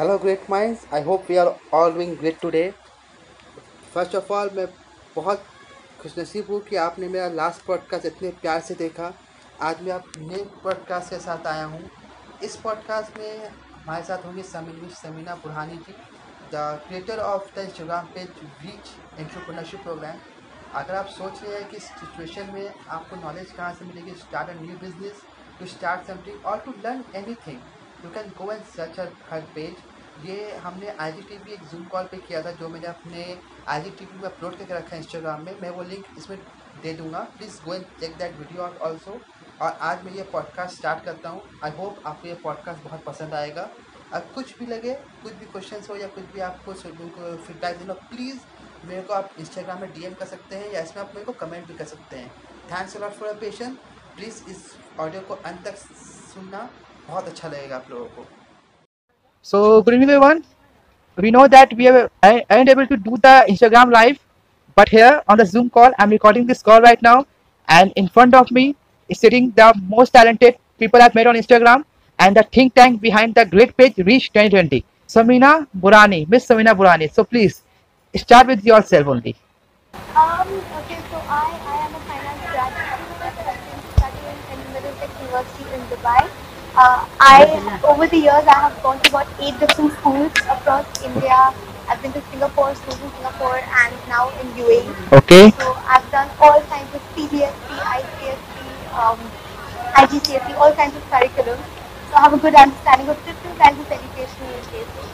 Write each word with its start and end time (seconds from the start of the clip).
Hello, 0.00 0.12
great 0.18 0.44
minds. 0.50 0.82
I 0.94 1.02
hope 1.02 1.26
we 1.26 1.36
are 1.38 1.48
all 1.72 1.90
doing 1.94 2.12
great 2.20 2.36
today. 2.42 2.68
First 3.94 4.14
of 4.16 4.32
all 4.32 4.50
मैं 4.54 4.66
बहुत 5.16 5.42
खुशनसीब 6.02 6.46
हूँ 6.50 6.60
कि 6.60 6.76
आपने 6.76 7.08
मेरा 7.08 7.26
लास्ट 7.30 7.64
पॉडकास्ट 7.66 8.06
इतने 8.06 8.30
प्यार 8.40 8.60
से 8.60 8.74
देखा 8.74 9.12
आज 9.62 9.82
मैं 9.82 9.92
आप 9.92 10.04
नए 10.18 10.44
पॉडकास्ट 10.62 11.10
के 11.10 11.18
साथ 11.20 11.46
आया 11.46 11.64
हूँ 11.64 11.80
इस 12.42 12.56
पॉडकास्ट 12.56 13.18
में 13.18 13.44
हमारे 13.46 14.02
साथ 14.04 14.24
होंगे 14.26 14.42
Sameen 14.42 14.88
Samina 14.94 15.34
Burhani 15.42 15.76
ji 15.78 15.92
the 16.54 16.62
creator 16.86 17.18
of 17.24 17.54
the 17.56 17.64
Instagram 17.64 18.06
page 18.14 18.40
reach 18.62 18.94
entrepreneurship 19.18 19.82
programme 19.82 20.20
अगर 20.74 20.94
आप 20.94 21.12
सोच 21.18 21.42
रहे 21.42 21.54
हैं 21.54 21.68
कि 21.70 21.80
सिचुएशन 21.80 22.50
में 22.54 22.72
आपको 22.88 23.20
नॉलेज 23.26 23.50
कहाँ 23.50 23.74
से 23.74 23.84
मिलेगी 23.84 24.14
start 24.20 24.50
a 24.50 24.60
new 24.62 24.78
business 24.78 25.22
to 25.60 25.66
start 25.74 26.06
something 26.06 26.46
और 26.46 26.58
to 26.66 26.74
learn 26.84 27.04
anything 27.16 27.60
you 28.04 28.10
can 28.10 28.32
go 28.36 28.52
and 28.52 28.62
search 28.66 29.00
her 29.30 29.40
page 29.54 29.76
ये 30.24 30.56
हमने 30.56 30.88
आई 30.90 31.12
जी 31.12 31.22
टी 31.22 31.36
वी 31.36 31.52
एक 31.52 31.62
जूम 31.68 31.84
कॉल 31.92 32.04
पे 32.04 32.16
किया 32.18 32.42
था, 32.42 32.50
जो 32.52 32.68
मैंने 32.68 32.86
अपने 32.86 33.36
आई 33.68 33.82
जी 33.82 33.90
टी 33.90 34.04
वी 34.04 34.18
में 34.18 34.24
अपलोड 34.24 34.56
करके 34.58 34.74
रखा 34.74 34.94
है 34.94 34.98
इंस्टाग्राम 34.98 35.44
में। 35.44 35.54
मैं 35.60 35.70
वो 35.70 35.82
लिंक 35.82 36.06
इसमें 36.18 36.38
दे 36.82 36.92
दूँगा। 36.94 37.20
Please 37.36 37.60
go 37.64 37.74
and 37.74 37.84
check 38.00 38.16
that 38.18 38.38
video 38.38 38.62
out 38.62 38.78
also 38.80 39.20
और 39.62 39.78
आज 39.82 40.04
मैं 40.04 40.12
ये 40.12 40.22
पॉडकास्ट 40.32 40.76
स्टार्ट 40.76 41.04
करता 41.04 41.28
हूँ। 41.28 41.42
आई 41.64 41.70
होप 41.78 42.02
आपको 42.06 42.28
ये 42.28 42.34
पॉडकास्ट 42.42 42.84
बहुत 42.84 43.04
पसंद 43.04 43.34
आएगा। 43.34 43.68
अब 44.12 44.30
कुछ 44.34 44.58
भी 44.58 44.66
लगे, 44.66 44.94
कुछ 45.22 45.32
भी 45.32 45.46
क्वेश्चन 45.46 45.82
हो 45.90 45.96
या 45.96 46.06
कुछ 46.08 46.24
भी 46.32 46.40
आपको 46.40 46.72
फीडबैक 46.72 47.78
देना 47.78 47.92
प्लीज़ 47.92 48.38
मेरे 48.84 49.02
को 49.02 49.14
आप 49.14 49.30
इंस्टाग्राम 49.38 49.80
में 49.80 49.92
डीएम 49.92 50.14
कर 50.14 50.26
सकते 50.26 50.56
हैं 50.56 50.72
या 50.72 50.80
इसमें 50.80 51.02
आप 51.02 51.12
मेरे 51.14 51.24
को 51.24 51.32
कमेंट 51.40 51.66
भी 51.66 51.74
कर 51.74 51.84
सकते 51.86 52.16
हैं। 52.16 52.30
Thanks 52.70 52.96
a lot 52.96 53.12
for 53.12 53.34
patient 53.40 53.78
please 54.16 54.42
इस 54.50 54.64
ऑडियो 55.00 55.22
को 55.22 55.34
अंत 55.34 55.64
तक 55.64 55.76
सुनना। 55.76 56.68
बहुत 57.08 57.28
अच्छा 57.28 57.48
लगेगा 57.48 57.76
आप 57.76 57.90
लोगों 57.90 58.06
को। 58.06 58.39
So 59.42 59.82
good 59.82 59.94
evening 59.94 60.10
everyone. 60.10 60.44
We 61.16 61.30
know 61.30 61.48
that 61.48 61.72
we 61.72 61.88
are 61.88 62.10
I 62.22 62.44
ain't 62.50 62.68
able 62.68 62.86
to 62.86 62.96
do 62.96 63.16
the 63.16 63.46
Instagram 63.48 63.90
live, 63.90 64.18
but 64.74 64.90
here 64.90 65.22
on 65.28 65.38
the 65.38 65.46
Zoom 65.46 65.70
call, 65.70 65.92
I'm 65.98 66.10
recording 66.10 66.46
this 66.46 66.62
call 66.62 66.82
right 66.82 67.00
now, 67.00 67.26
and 67.66 67.90
in 67.96 68.06
front 68.08 68.34
of 68.34 68.50
me 68.50 68.76
is 69.08 69.18
sitting 69.18 69.50
the 69.52 69.72
most 69.88 70.10
talented 70.10 70.58
people 70.78 71.00
I've 71.00 71.14
met 71.14 71.26
on 71.26 71.36
Instagram 71.36 71.86
and 72.18 72.36
the 72.36 72.42
think 72.42 72.74
tank 72.74 73.00
behind 73.00 73.34
the 73.34 73.46
great 73.46 73.74
page 73.78 73.96
Reach 73.96 74.30
2020. 74.30 74.84
Samina 75.08 75.66
Burhani, 75.74 76.28
Miss 76.28 76.46
Samina 76.46 76.76
Burhani. 76.76 77.10
So 77.10 77.24
please 77.24 77.62
start 78.14 78.46
with 78.46 78.62
yourself 78.62 79.06
only. 79.06 79.34
Um, 79.94 80.48
okay, 80.84 81.00
so 81.10 81.16
I, 81.16 81.58
I 81.64 81.86
am 81.86 81.94
a 81.94 82.00
finance 82.00 82.40
graduate 82.52 83.00
studying 83.96 84.38
in 84.52 84.72
Middlesex 84.74 85.10
University 85.22 85.64
in 85.74 85.80
Dubai. 85.88 86.39
Uh, 86.80 87.04
I, 87.20 87.44
over 87.84 88.06
the 88.08 88.16
years, 88.16 88.44
I 88.48 88.56
have 88.56 88.82
gone 88.82 88.98
to 89.04 89.08
about 89.12 89.28
eight 89.36 89.52
different 89.60 89.92
schools 90.00 90.32
across 90.48 90.88
India. 91.04 91.52
I've 91.84 92.00
been 92.00 92.08
to 92.16 92.22
Singapore, 92.32 92.74
schools 92.74 92.96
in 93.04 93.10
Singapore, 93.20 93.60
and 93.60 93.92
now 94.08 94.32
in 94.40 94.48
UAE. 94.56 94.88
Okay. 95.12 95.52
So 95.60 95.76
I've 95.84 96.08
done 96.10 96.32
all 96.40 96.56
kinds 96.72 96.88
of 96.96 97.04
CBSE, 97.12 97.76
ICSE, 98.00 98.64
um, 98.96 99.20
IGCSE, 99.92 100.56
all 100.56 100.72
kinds 100.72 100.96
of 100.96 101.04
curriculums. 101.12 101.60
So 102.08 102.16
I 102.16 102.20
have 102.24 102.32
a 102.32 102.40
good 102.40 102.54
understanding 102.54 103.12
of 103.12 103.20
different 103.28 103.58
kinds 103.60 103.76
of 103.76 103.92
educational 103.92 104.56
cases. 104.72 105.08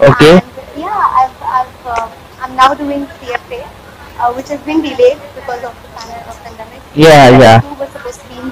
Okay. 0.00 0.40
And 0.40 0.80
yeah, 0.80 1.04
I've, 1.20 1.36
I've, 1.44 1.76
uh, 1.84 2.08
I'm 2.40 2.56
now 2.56 2.72
doing 2.72 3.04
CFA, 3.20 3.68
uh, 4.16 4.32
which 4.32 4.48
has 4.48 4.60
been 4.64 4.80
delayed 4.80 5.20
because 5.36 5.68
of 5.68 5.76
the 5.84 5.88
pandemic. 5.92 6.80
Yeah, 6.94 7.36
yeah. 7.36 7.60
Was 7.76 7.92
supposed 7.92 8.20
to 8.22 8.28
be 8.28 8.40
in 8.40 8.50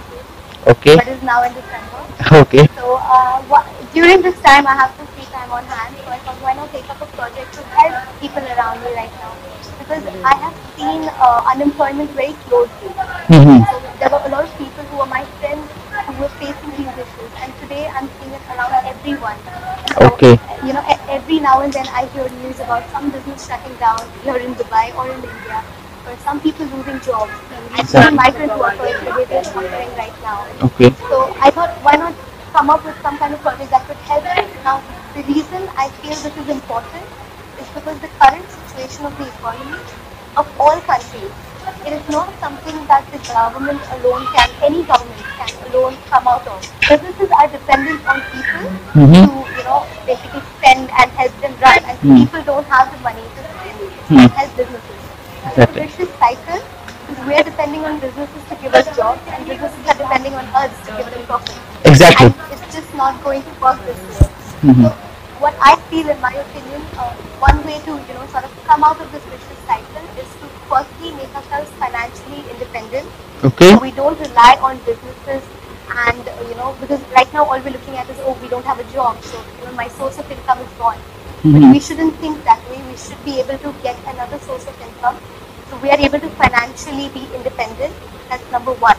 Okay. 0.69 0.97
but 0.97 1.09
is 1.09 1.23
now 1.23 1.43
in 1.43 1.53
December. 1.55 2.01
Okay. 2.45 2.69
So 2.77 2.99
uh, 3.01 3.41
during 3.95 4.21
this 4.23 4.39
time, 4.43 4.67
I 4.67 4.75
have 4.77 4.93
some 4.97 5.07
free 5.17 5.25
time 5.33 5.51
on 5.51 5.65
hand, 5.65 5.97
so 6.05 6.11
I 6.11 6.19
thought, 6.19 6.37
why 6.43 6.53
not 6.55 6.71
take 6.73 6.89
up 6.91 7.01
a 7.01 7.07
project 7.17 7.55
to 7.55 7.63
help 7.75 8.21
people 8.21 8.45
around 8.45 8.85
me 8.85 8.93
right 8.95 9.13
now? 9.23 9.33
Because 9.79 10.05
I 10.23 10.35
have 10.37 10.57
seen 10.77 11.09
uh, 11.09 11.41
unemployment 11.49 12.11
very 12.11 12.35
closely. 12.45 12.93
Mhm. 13.33 13.65
So 13.65 13.81
there 14.01 14.11
were 14.13 14.23
a 14.29 14.31
lot 14.35 14.45
of 14.45 14.53
people 14.59 14.85
who 14.93 14.99
were 14.99 15.07
my 15.09 15.25
friends 15.41 15.65
who 16.07 16.13
were 16.21 16.33
facing 16.43 16.71
these 16.77 16.93
issues, 17.05 17.33
and 17.41 17.53
today 17.63 17.89
I'm 17.89 18.09
seeing 18.21 18.35
it 18.37 18.45
around 18.53 18.75
everyone. 18.93 19.39
So, 19.95 20.07
Okay. 20.13 20.37
You 20.67 20.73
know, 20.75 20.85
every 21.09 21.39
now 21.41 21.61
and 21.63 21.73
then 21.73 21.89
I 21.89 22.07
hear 22.13 22.29
news 22.45 22.61
about 22.61 22.85
some 22.91 23.11
business 23.11 23.47
shutting 23.49 23.75
down 23.81 23.99
here 24.23 24.37
in 24.37 24.55
Dubai 24.55 24.93
or 24.99 25.09
in 25.09 25.23
India, 25.25 25.65
or 26.09 26.17
some 26.25 26.41
people 26.41 26.67
losing 26.67 27.01
jobs. 27.01 27.33
And 27.79 27.89
some 27.89 28.17
migrant 28.17 28.57
workers, 28.59 28.97
the 29.05 29.13
way 29.15 29.25
they're 29.27 29.45
suffering 29.45 29.91
right 29.97 30.15
now. 30.23 30.47
Okay. 30.63 30.91
So 31.09 31.37
I 31.41 31.51
thought, 31.51 31.71
why 31.85 31.95
not 31.97 32.15
come 32.53 32.71
up 32.71 32.85
with 32.85 32.97
some 33.03 33.19
kind 33.19 33.35
of 33.35 33.41
project 33.41 33.71
that 33.71 33.87
could 33.87 33.97
help 34.09 34.25
them? 34.25 34.49
Now, 34.65 34.83
the 35.15 35.23
reason 35.25 35.69
I 35.77 35.89
feel 36.01 36.17
this 36.17 36.37
is 36.37 36.49
important 36.49 37.05
is 37.61 37.69
because 37.75 37.99
the 38.01 38.09
current 38.19 38.47
situation 38.67 39.05
of 39.07 39.17
the 39.19 39.29
economy 39.29 39.79
of 40.37 40.47
all 40.59 40.81
countries, 40.89 41.31
it 41.85 41.93
is 41.93 42.09
not 42.09 42.33
something 42.41 42.75
that 42.89 43.05
the 43.13 43.19
government 43.29 43.81
alone 44.01 44.25
can, 44.35 44.49
any 44.63 44.83
government 44.85 45.23
can 45.37 45.51
alone 45.71 45.95
come 46.09 46.27
out 46.27 46.47
of. 46.47 46.59
Businesses 46.89 47.31
are 47.39 47.49
dependent 47.49 48.01
on 48.09 48.23
people 48.33 48.65
Mhm. 48.97 49.23
to, 49.29 49.35
you 49.59 49.65
know, 49.69 49.85
basically 50.07 50.43
spend 50.57 50.91
and 50.91 51.11
help 51.21 51.41
them 51.43 51.55
run, 51.61 51.79
and 51.85 51.99
Hmm. 51.99 52.17
people 52.17 52.43
don't 52.43 52.67
have 52.67 52.91
the 52.95 52.99
money 53.09 53.27
to 53.37 53.43
spend 53.53 53.79
Hmm. 54.09 54.19
and 54.25 54.31
help 54.33 54.57
businesses. 54.57 54.97
Exactly. 55.49 55.81
We're 55.83 55.89
depending 57.59 57.85
on 57.85 57.99
businesses 57.99 58.43
to 58.49 58.55
give 58.63 58.73
us 58.73 58.87
jobs, 58.97 59.21
and 59.35 59.45
businesses 59.45 59.87
are 59.91 59.99
depending 59.99 60.33
on 60.35 60.45
us 60.55 60.71
to 60.87 60.97
give 60.97 61.11
them 61.11 61.27
profit. 61.27 61.57
Exactly. 61.85 62.27
And 62.27 62.53
it's 62.53 62.73
just 62.73 62.95
not 62.95 63.21
going 63.25 63.43
to 63.43 63.53
work 63.61 63.81
this 63.85 63.99
way. 64.11 64.29
Mhm. 64.63 64.85
So 64.85 64.91
what 65.45 65.57
I 65.71 65.73
feel, 65.91 66.09
in 66.13 66.21
my 66.27 66.31
opinion, 66.43 66.85
uh, 67.05 67.09
one 67.47 67.59
way 67.71 67.79
to 67.89 67.97
you 68.11 68.15
know 68.19 68.27
sort 68.35 68.45
of 68.49 68.53
come 68.69 68.85
out 68.91 69.01
of 69.07 69.11
this 69.17 69.27
vicious 69.33 69.59
cycle 69.71 70.07
is 70.25 70.37
to 70.43 70.51
firstly 70.71 71.11
make 71.19 71.35
ourselves 71.41 71.73
financially 71.83 72.45
independent. 72.55 73.11
Okay. 73.51 73.73
So 73.73 73.83
we 73.87 73.91
don't 73.99 74.23
rely 74.27 74.53
on 74.69 74.79
businesses, 74.91 75.51
and 76.07 76.31
you 76.53 76.55
know 76.61 76.71
because 76.85 77.03
right 77.19 77.35
now 77.39 77.45
all 77.49 77.67
we're 77.67 77.75
looking 77.79 77.99
at 78.05 78.15
is 78.15 78.23
oh 78.29 78.37
we 78.45 78.53
don't 78.55 78.71
have 78.75 78.85
a 78.85 78.87
job, 78.95 79.19
so 79.33 79.43
you 79.59 79.67
know 79.67 79.75
my 79.83 79.89
source 79.99 80.23
of 80.25 80.31
income 80.39 80.63
is 80.69 80.79
gone. 80.85 81.03
But 81.43 81.59
Mhm. 81.65 81.75
we 81.75 81.83
shouldn't 81.91 82.23
think 82.23 82.47
that 82.53 82.71
way. 82.71 82.81
We 82.93 82.97
should 83.09 83.21
be 83.27 83.37
able 83.43 83.61
to 83.67 83.75
get 83.89 84.09
another 84.15 84.41
source 84.47 84.71
of 84.75 84.87
income. 84.89 85.19
So 85.68 85.68
we 85.83 85.91
are 85.91 85.99
able 85.99 86.21
to 86.21 86.29
financially 86.31 87.09
be 87.11 87.27
independent. 87.35 87.95
That's 88.29 88.51
number 88.51 88.73
one. 88.75 88.97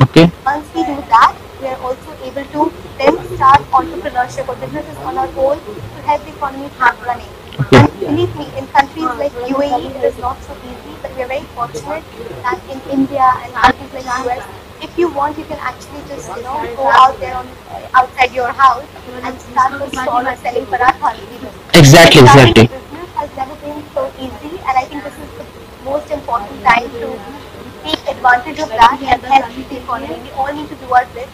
Okay. 0.00 0.30
Once 0.44 0.66
we 0.74 0.82
do 0.84 0.96
that, 1.12 1.36
we 1.60 1.66
are 1.68 1.78
also 1.78 2.10
able 2.24 2.44
to 2.54 2.72
then 2.98 3.14
start 3.36 3.60
entrepreneurship 3.70 4.48
or 4.48 4.56
businesses 4.56 4.96
on 4.98 5.18
our 5.18 5.30
own 5.36 5.58
to 5.64 5.72
help 6.02 6.24
the 6.24 6.30
economy 6.34 6.68
keep 6.78 7.06
running. 7.06 7.32
Okay. 7.60 7.78
And 7.78 8.00
believe 8.00 8.34
me, 8.36 8.46
in 8.58 8.66
countries 8.68 9.04
like 9.22 9.32
UAE, 9.32 9.94
it 9.94 10.04
is 10.04 10.18
not 10.18 10.40
so 10.42 10.56
easy, 10.66 10.96
but 11.02 11.14
we 11.14 11.22
are 11.22 11.28
very 11.28 11.46
fortunate 11.54 12.04
that 12.42 12.58
in 12.68 12.80
India 12.90 13.26
and 13.42 13.52
countries 13.54 13.92
like 13.94 14.26
US, 14.26 14.44
if 14.82 14.98
you 14.98 15.08
want, 15.10 15.38
you 15.38 15.44
can 15.44 15.58
actually 15.58 16.02
just 16.08 16.28
you 16.36 16.42
know 16.42 16.58
go 16.76 16.90
out 16.90 17.18
there 17.20 17.34
on 17.34 17.46
outside 17.94 18.32
your 18.32 18.50
house 18.52 18.84
and 19.22 19.40
start 19.40 19.80
a 19.80 19.88
stall 19.90 20.24
selling 20.36 20.66
parathas. 20.66 21.18
Exactly. 21.74 22.20
Exactly. 22.22 22.64
a 22.64 22.68
business 22.68 23.10
has 23.20 23.30
never 23.36 23.54
been 23.62 23.82
so 23.94 24.10
easy, 24.18 24.58
and 24.58 24.74
I 24.82 24.84
think 24.84 25.04
this 25.04 25.14
is 25.14 25.30
the 25.38 25.46
most 25.84 26.10
important 26.24 26.62
time 26.64 26.88
to 26.90 27.08
take 27.84 28.08
advantage 28.08 28.58
of 28.58 28.68
that 28.70 28.98
and 29.02 29.22
help 29.22 29.68
the 29.68 29.76
economy. 29.76 30.16
We 30.22 30.30
all 30.30 30.52
need 30.54 30.68
to 30.68 30.76
do 30.76 30.86
our 30.86 31.04
best 31.12 31.32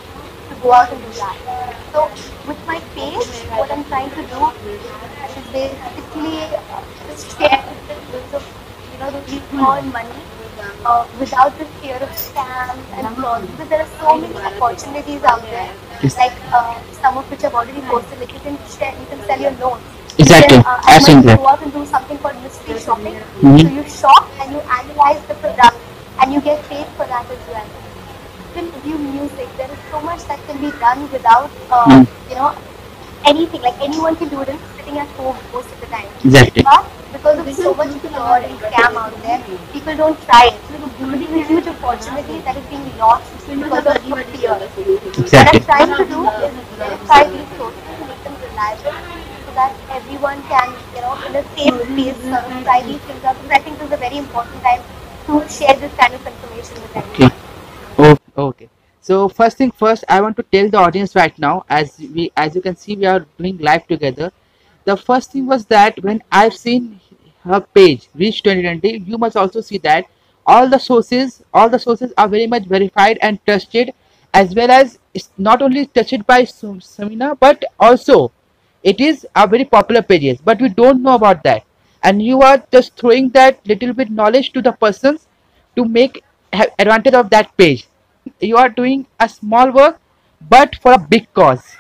to 0.49 0.55
go 0.63 0.73
out 0.73 0.91
and 0.93 1.01
do 1.01 1.11
that. 1.19 1.77
So 1.93 2.11
with 2.49 2.59
my 2.67 2.81
page, 2.97 3.31
what 3.55 3.71
I'm 3.71 3.85
trying 3.85 4.11
to 4.11 4.23
do 4.27 4.51
is 5.39 5.47
basically 5.55 6.43
just 7.07 7.39
share 7.39 7.63
you 8.91 8.99
know 8.99 9.11
the 9.13 9.23
people 9.31 9.61
earn 9.71 9.93
money 9.93 10.23
uh, 10.85 11.07
without 11.21 11.57
the 11.59 11.67
fear 11.79 11.97
of 11.97 12.11
scams 12.11 12.83
and 12.99 13.17
fraud. 13.17 13.47
Because 13.47 13.69
there 13.69 13.83
are 13.83 13.93
so 14.01 14.19
many 14.19 14.35
opportunities 14.35 15.23
out 15.23 15.43
there, 15.43 15.71
like 16.19 16.35
uh, 16.53 16.83
some 17.01 17.17
of 17.17 17.31
which 17.31 17.45
I've 17.45 17.55
already 17.55 17.81
posted. 17.83 18.19
Like 18.19 18.35
you 18.35 18.41
can 18.41 18.59
share, 18.67 18.93
you 18.99 19.07
can 19.07 19.25
sell 19.27 19.41
your 19.41 19.53
loans. 19.63 20.00
Exactly. 20.21 20.57
You 20.59 20.63
uh, 20.67 20.81
I've 20.85 21.03
I 21.03 21.05
seen 21.07 21.25
might 21.25 21.37
go 21.37 21.49
out 21.49 21.63
and 21.63 21.73
do 21.73 21.85
something 21.87 22.19
called 22.19 22.41
mystery 22.43 22.79
shopping. 22.87 23.17
Mhm. 23.43 23.61
So 23.63 23.69
you 23.79 23.85
shop 23.99 24.29
and 24.41 24.53
you 24.57 24.61
analyze 24.79 25.23
the 25.31 25.37
product 25.45 25.77
and 26.21 26.35
you 26.37 26.41
get 26.49 26.65
paid 26.73 26.87
for 26.99 27.07
that 27.13 27.31
as 27.37 27.45
well. 27.53 27.69
You 28.47 28.51
can 28.57 28.67
review 28.77 28.99
music. 29.07 29.49
There 29.61 29.71
is 29.77 29.83
so 29.93 30.01
much 30.09 30.27
that 30.33 30.45
can 30.49 30.61
be 30.67 30.73
done 30.85 31.07
without, 31.17 31.51
uh, 31.79 31.85
Mm. 31.87 32.07
you 32.31 32.37
know, 32.41 32.51
anything. 33.33 33.63
Like 33.69 33.81
anyone 33.89 34.17
can 34.23 34.29
do 34.37 34.43
it 34.47 34.55
sitting 34.79 34.99
at 35.05 35.09
home 35.21 35.37
most 35.57 35.77
of 35.77 35.81
the 35.85 35.91
time. 35.97 36.09
Exactly. 36.25 36.63
But 36.71 36.91
because 37.17 37.39
of 37.45 37.53
so 37.63 37.75
much 37.83 37.95
fraud 38.09 38.45
and 38.51 38.59
scam 38.67 39.01
out 39.05 39.17
there, 39.29 39.41
people 39.73 39.97
don't 40.03 40.27
try 40.27 40.43
it. 40.53 40.61
So 40.71 41.07
a 41.11 41.45
huge 41.53 41.67
opportunity 41.75 42.41
that 42.49 42.57
is 42.57 42.67
being 42.75 42.87
lost 42.99 43.33
because 43.47 43.87
of 43.87 44.03
fear. 44.03 44.59
What 44.59 45.19
Exactly. 45.19 45.61
I'm 45.61 45.65
trying 45.71 45.97
to 45.97 46.05
do 46.15 46.21
is 46.49 46.55
verify 46.83 47.25
these 47.25 47.51
sources 47.57 47.83
and 47.95 48.09
make 48.09 48.23
them 48.25 48.37
reliable 48.45 49.20
so 49.51 49.55
that 49.57 49.77
everyone 49.91 50.43
can, 50.45 50.75
you 50.95 51.01
know, 51.01 51.15
in 51.27 51.37
a 51.37 51.43
safe 51.57 51.77
space 51.93 52.25
of 52.39 52.65
try 52.65 52.83
these 52.83 53.01
things 53.01 53.25
out. 53.25 53.37
Because 53.37 53.51
I 53.51 53.59
think 53.59 53.79
this 53.79 53.87
is 53.89 53.93
a 53.93 53.97
very 53.97 54.19
important 54.19 54.63
time 54.63 54.83
to 55.27 55.49
share 55.49 55.75
this 55.75 55.95
kind 55.95 56.15
of 56.15 56.27
information 56.27 56.75
with 56.83 56.97
everyone. 56.97 57.33
Okay. 57.99 58.19
Oh, 58.37 58.49
okay. 58.49 58.69
So 59.01 59.29
first 59.29 59.57
thing 59.57 59.71
first, 59.73 60.05
I 60.09 60.21
want 60.21 60.37
to 60.37 60.43
tell 60.45 60.69
the 60.69 60.79
audience 60.79 61.17
right 61.17 61.37
now, 61.39 61.65
as 61.69 61.99
we, 61.99 62.31
as 62.37 62.55
you 62.55 62.63
can 62.63 62.77
see, 62.77 62.97
we 62.97 63.07
are 63.07 63.27
doing 63.39 63.59
live 63.59 63.87
together. 63.87 64.33
the 64.85 64.97
first 64.97 65.33
thing 65.33 65.47
was 65.47 65.65
that 65.71 65.99
when 66.05 66.23
I've 66.37 66.55
seen 66.59 67.01
her 67.45 67.61
page 67.79 68.09
reach 68.21 68.43
2020, 68.43 69.11
you 69.11 69.19
must 69.19 69.37
also 69.37 69.61
see 69.61 69.79
that 69.79 70.07
all 70.47 70.69
the 70.75 70.79
sources, 70.79 71.43
all 71.53 71.69
the 71.75 71.79
sources 71.79 72.15
are 72.17 72.29
very 72.29 72.47
much 72.47 72.65
verified 72.65 73.19
and 73.29 73.45
trusted, 73.45 73.93
as 74.33 74.55
well 74.55 74.71
as 74.71 74.99
it's 75.13 75.29
not 75.49 75.63
only 75.67 75.85
trusted 75.87 76.27
by 76.27 76.43
Samina, 76.45 77.39
but 77.39 77.65
also 77.79 78.33
it 78.83 79.01
is 79.01 79.27
a 79.37 79.47
very 79.47 79.65
popular 79.65 80.03
pages. 80.03 80.41
But 80.41 80.61
we 80.61 80.69
don't 80.69 81.03
know 81.03 81.15
about 81.15 81.43
that, 81.45 81.65
and 82.03 82.23
you 82.23 82.43
are 82.43 82.63
just 82.73 82.97
throwing 82.97 83.31
that 83.31 83.67
little 83.67 83.93
bit 83.93 84.11
knowledge 84.11 84.53
to 84.53 84.63
the 84.63 84.73
persons 84.73 85.27
to 85.77 85.85
make 85.85 86.23
advantage 86.79 87.15
of 87.15 87.31
that 87.31 87.57
page. 87.57 87.87
You 88.41 88.57
are 88.57 88.69
doing 88.69 89.07
a 89.19 89.29
small 89.29 89.71
work, 89.71 90.01
but 90.49 90.77
for 90.77 90.93
a 90.93 90.99
big 90.99 91.33
cause 91.35 91.77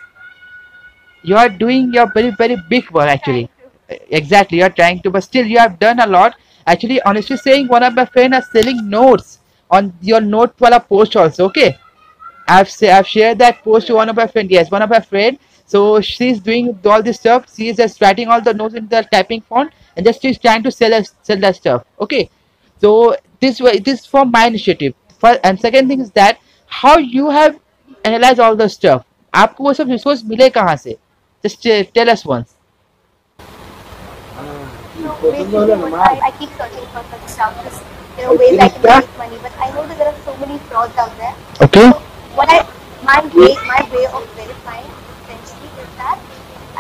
you 1.23 1.37
are 1.37 1.49
doing 1.49 1.93
your 1.93 2.11
very 2.13 2.31
very 2.31 2.57
big 2.69 2.91
work 2.91 3.09
actually 3.09 3.49
eh, 3.89 3.99
exactly 4.11 4.59
you 4.59 4.65
are 4.65 4.77
trying 4.81 5.01
to 5.01 5.11
but 5.11 5.23
still 5.23 5.47
you 5.47 5.59
have 5.59 5.79
done 5.79 6.01
a 6.01 6.07
lot 6.07 6.35
actually 6.67 7.01
honestly 7.03 7.37
saying 7.37 7.69
one 7.69 7.83
of 7.83 7.95
my 7.95 8.05
friends 8.05 8.35
are 8.35 8.43
selling 8.53 8.89
notes 8.89 9.39
on 9.71 9.93
your 10.01 10.21
note 10.21 10.55
wala 10.61 10.81
post 10.81 11.17
also 11.17 11.45
okay 11.47 11.77
I've 12.49 12.69
say, 12.69 12.91
I've 12.91 13.07
shared 13.07 13.39
that 13.39 13.63
post 13.63 13.87
to 13.87 13.95
one 13.95 14.09
of 14.09 14.17
my 14.17 14.27
friend 14.27 14.51
Yes, 14.51 14.73
one 14.73 14.83
of 14.83 14.91
my 14.91 14.99
friend. 14.99 15.39
So 15.70 16.00
she's 16.02 16.40
doing 16.40 16.80
all 16.86 17.02
this 17.02 17.18
stuff. 17.18 17.54
She 17.56 17.70
is 17.70 17.78
just 17.78 18.02
writing 18.02 18.28
all 18.28 18.42
the 18.42 18.54
notes 18.54 18.76
in 18.76 18.88
the 18.88 19.02
typing 19.12 19.42
font, 19.42 19.74
and 19.96 20.06
just 20.06 20.22
she's 20.22 20.38
trying 20.38 20.64
to 20.64 20.72
sell 20.72 20.94
us 20.94 21.14
sell 21.24 21.38
that 21.38 21.56
stuff. 21.56 21.86
Okay. 22.00 22.30
So 22.82 23.16
this 23.40 23.60
way, 23.60 23.80
this 23.80 24.02
is 24.02 24.06
from 24.06 24.32
my 24.32 24.46
initiative. 24.48 24.94
First, 25.18 25.40
and 25.44 25.60
second 25.60 25.88
thing 25.88 26.02
is 26.02 26.12
that 26.12 26.40
how 26.68 26.98
you 26.98 27.30
have 27.30 27.60
analyzed 28.04 28.40
all 28.40 28.56
the 28.56 28.70
stuff. 28.70 29.06
आपको 29.34 29.64
वो 29.64 29.74
सब 29.74 29.90
resource 29.90 30.24
मिले 30.26 30.50
कहाँ 30.50 30.76
से? 30.78 30.98
Just 31.44 31.66
uh, 31.68 31.84
tell 31.94 32.10
us 32.10 32.26
once. 32.26 32.54
So 34.98 35.32
basically, 35.32 35.76
what 35.76 35.94
I, 35.94 36.28
I 36.28 36.32
keep 36.40 36.50
searching 36.58 36.86
for 36.94 37.04
such 37.12 37.28
stuff, 37.28 37.64
just 37.64 37.84
you 38.18 38.24
know, 38.24 38.36
ways 38.36 38.60
I 38.60 38.70
can 38.70 38.82
make 38.82 39.18
money. 39.18 39.38
But 39.42 39.52
I 39.60 39.72
know 39.74 39.88
that 39.88 39.98
there 39.98 40.08
are 40.08 40.20
so 40.26 40.38
many 40.38 40.58
frauds 40.70 40.98
out 40.98 41.18
there. 41.18 41.36
Okay. 41.62 41.92
So 41.92 42.00
what 42.36 42.50
I 42.50 42.66
my 43.04 43.20
way 43.36 43.56
my 43.68 43.82
way 43.94 44.06
of 44.06 44.24
verifying 44.36 44.86
essentially 44.86 44.86
is 44.86 44.94
that 44.94 44.99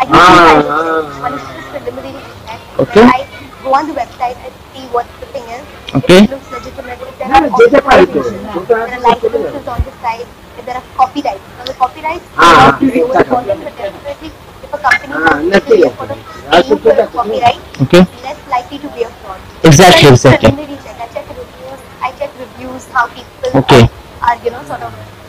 I 0.00 0.08
use 0.08 0.16
two 0.16 0.40
kinds 0.48 0.64
of 0.64 0.80
things. 0.80 1.20
One 1.20 1.34
is 1.36 1.44
just 1.44 1.68
preliminary 1.68 2.24
check. 2.48 2.60
Okay. 2.80 3.04
I 3.04 3.20
go 3.62 3.74
on 3.76 3.84
the 3.86 3.92
website 3.92 4.36
and 4.40 4.52
see 4.72 4.84
what 4.88 5.04
the 5.20 5.26
thing 5.28 5.44
is. 5.44 5.64
Okay. 5.94 6.24
It 6.24 6.30
looks 6.30 6.48
legitimate. 6.50 7.00
If 7.04 7.18
there 7.20 7.28
are 7.28 7.44
optimizations, 7.44 8.66
there 8.66 8.80
are 8.80 9.00
licenses 9.00 9.68
on 9.68 9.80
the 9.84 9.92
site. 10.00 10.26
If 10.56 10.64
there 10.64 10.76
are 10.76 10.86
copyrights. 10.96 11.44
Now 11.58 11.64
the 11.68 11.74
copyrights 11.74 12.24
ah. 12.36 12.40
are 12.40 12.80
not 12.80 12.80
so 12.80 13.12
important, 13.12 13.60
but 13.60 13.76
definitely 13.76 14.28
if 14.64 14.72
a 14.72 14.78
company 14.80 15.12
ah, 15.12 15.36
has 15.36 15.64
taken 15.68 15.80
the 15.80 15.88
effort 15.92 16.80
for 16.80 16.96
a 16.96 17.06
copyright, 17.12 17.60
Okay. 17.84 18.02
less 18.24 18.40
likely 18.48 18.78
to 18.78 18.88
be 18.96 19.02
a 19.04 19.10
fraud. 19.20 19.40
Exactly, 19.64 20.08
exactly. 20.08 20.48
check. 20.80 20.96
I 20.96 21.06
check 21.12 21.28
reviews. 21.28 21.80
I 22.00 22.12
check 22.16 22.32
reviews. 22.40 22.88
How 22.88 23.04
people 23.12 23.52
Okay. 23.60 23.84
are, 23.84 24.32
are 24.32 24.36
you 24.44 24.50
know 24.50 24.64
sort 24.64 24.80
of 24.80 25.19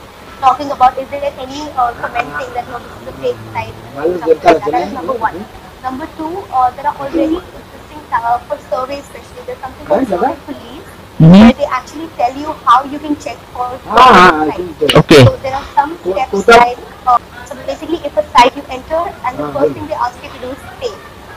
talking 0.41 0.69
about. 0.71 0.97
Is 0.97 1.07
there 1.09 1.23
any 1.39 1.61
uh, 1.77 1.93
comment 2.01 2.27
saying 2.37 2.53
that 2.57 2.65
no, 2.69 2.79
this 2.79 2.93
is 3.01 3.07
a 3.07 3.13
fake 3.21 3.41
site? 3.53 3.75
like 3.95 4.41
that. 4.41 4.71
That 4.71 4.87
is 4.87 4.93
number 4.93 5.13
one. 5.13 5.37
Number 5.83 6.07
two, 6.17 6.31
uh, 6.53 6.69
there 6.77 6.85
are 6.87 6.97
already 6.97 7.37
existing 7.37 8.01
uh, 8.13 8.37
for 8.49 8.57
surveys, 8.69 9.05
especially 9.09 9.45
there's 9.45 9.59
something 9.59 9.85
called 9.87 10.07
survey 10.07 10.35
police. 10.45 10.87
Mhm. 11.21 11.31
Where 11.37 11.53
they 11.53 11.65
actually 11.77 12.09
tell 12.17 12.33
you 12.41 12.49
how 12.65 12.81
you 12.91 12.97
can 12.97 13.13
check 13.23 13.37
for 13.53 13.65
Ah, 13.85 14.45
sites. 14.49 14.95
Okay. 15.01 15.21
So 15.25 15.33
there 15.45 15.53
are 15.57 15.67
some 15.77 15.91
steps 16.01 16.31
Kota- 16.33 16.57
like 16.57 16.79
uh, 17.05 17.17
so 17.45 17.53
basically 17.69 17.99
if 18.09 18.17
a 18.17 18.23
site 18.33 18.55
you 18.57 18.63
enter 18.77 19.01
and 19.25 19.37
the 19.37 19.45
Ah, 19.45 19.51
first 19.57 19.73
thing 19.77 19.85
they 19.91 19.99
ask 20.05 20.17
you 20.25 20.31
to 20.33 20.39
do 20.45 20.49
is 20.55 20.61
pay. 20.81 20.93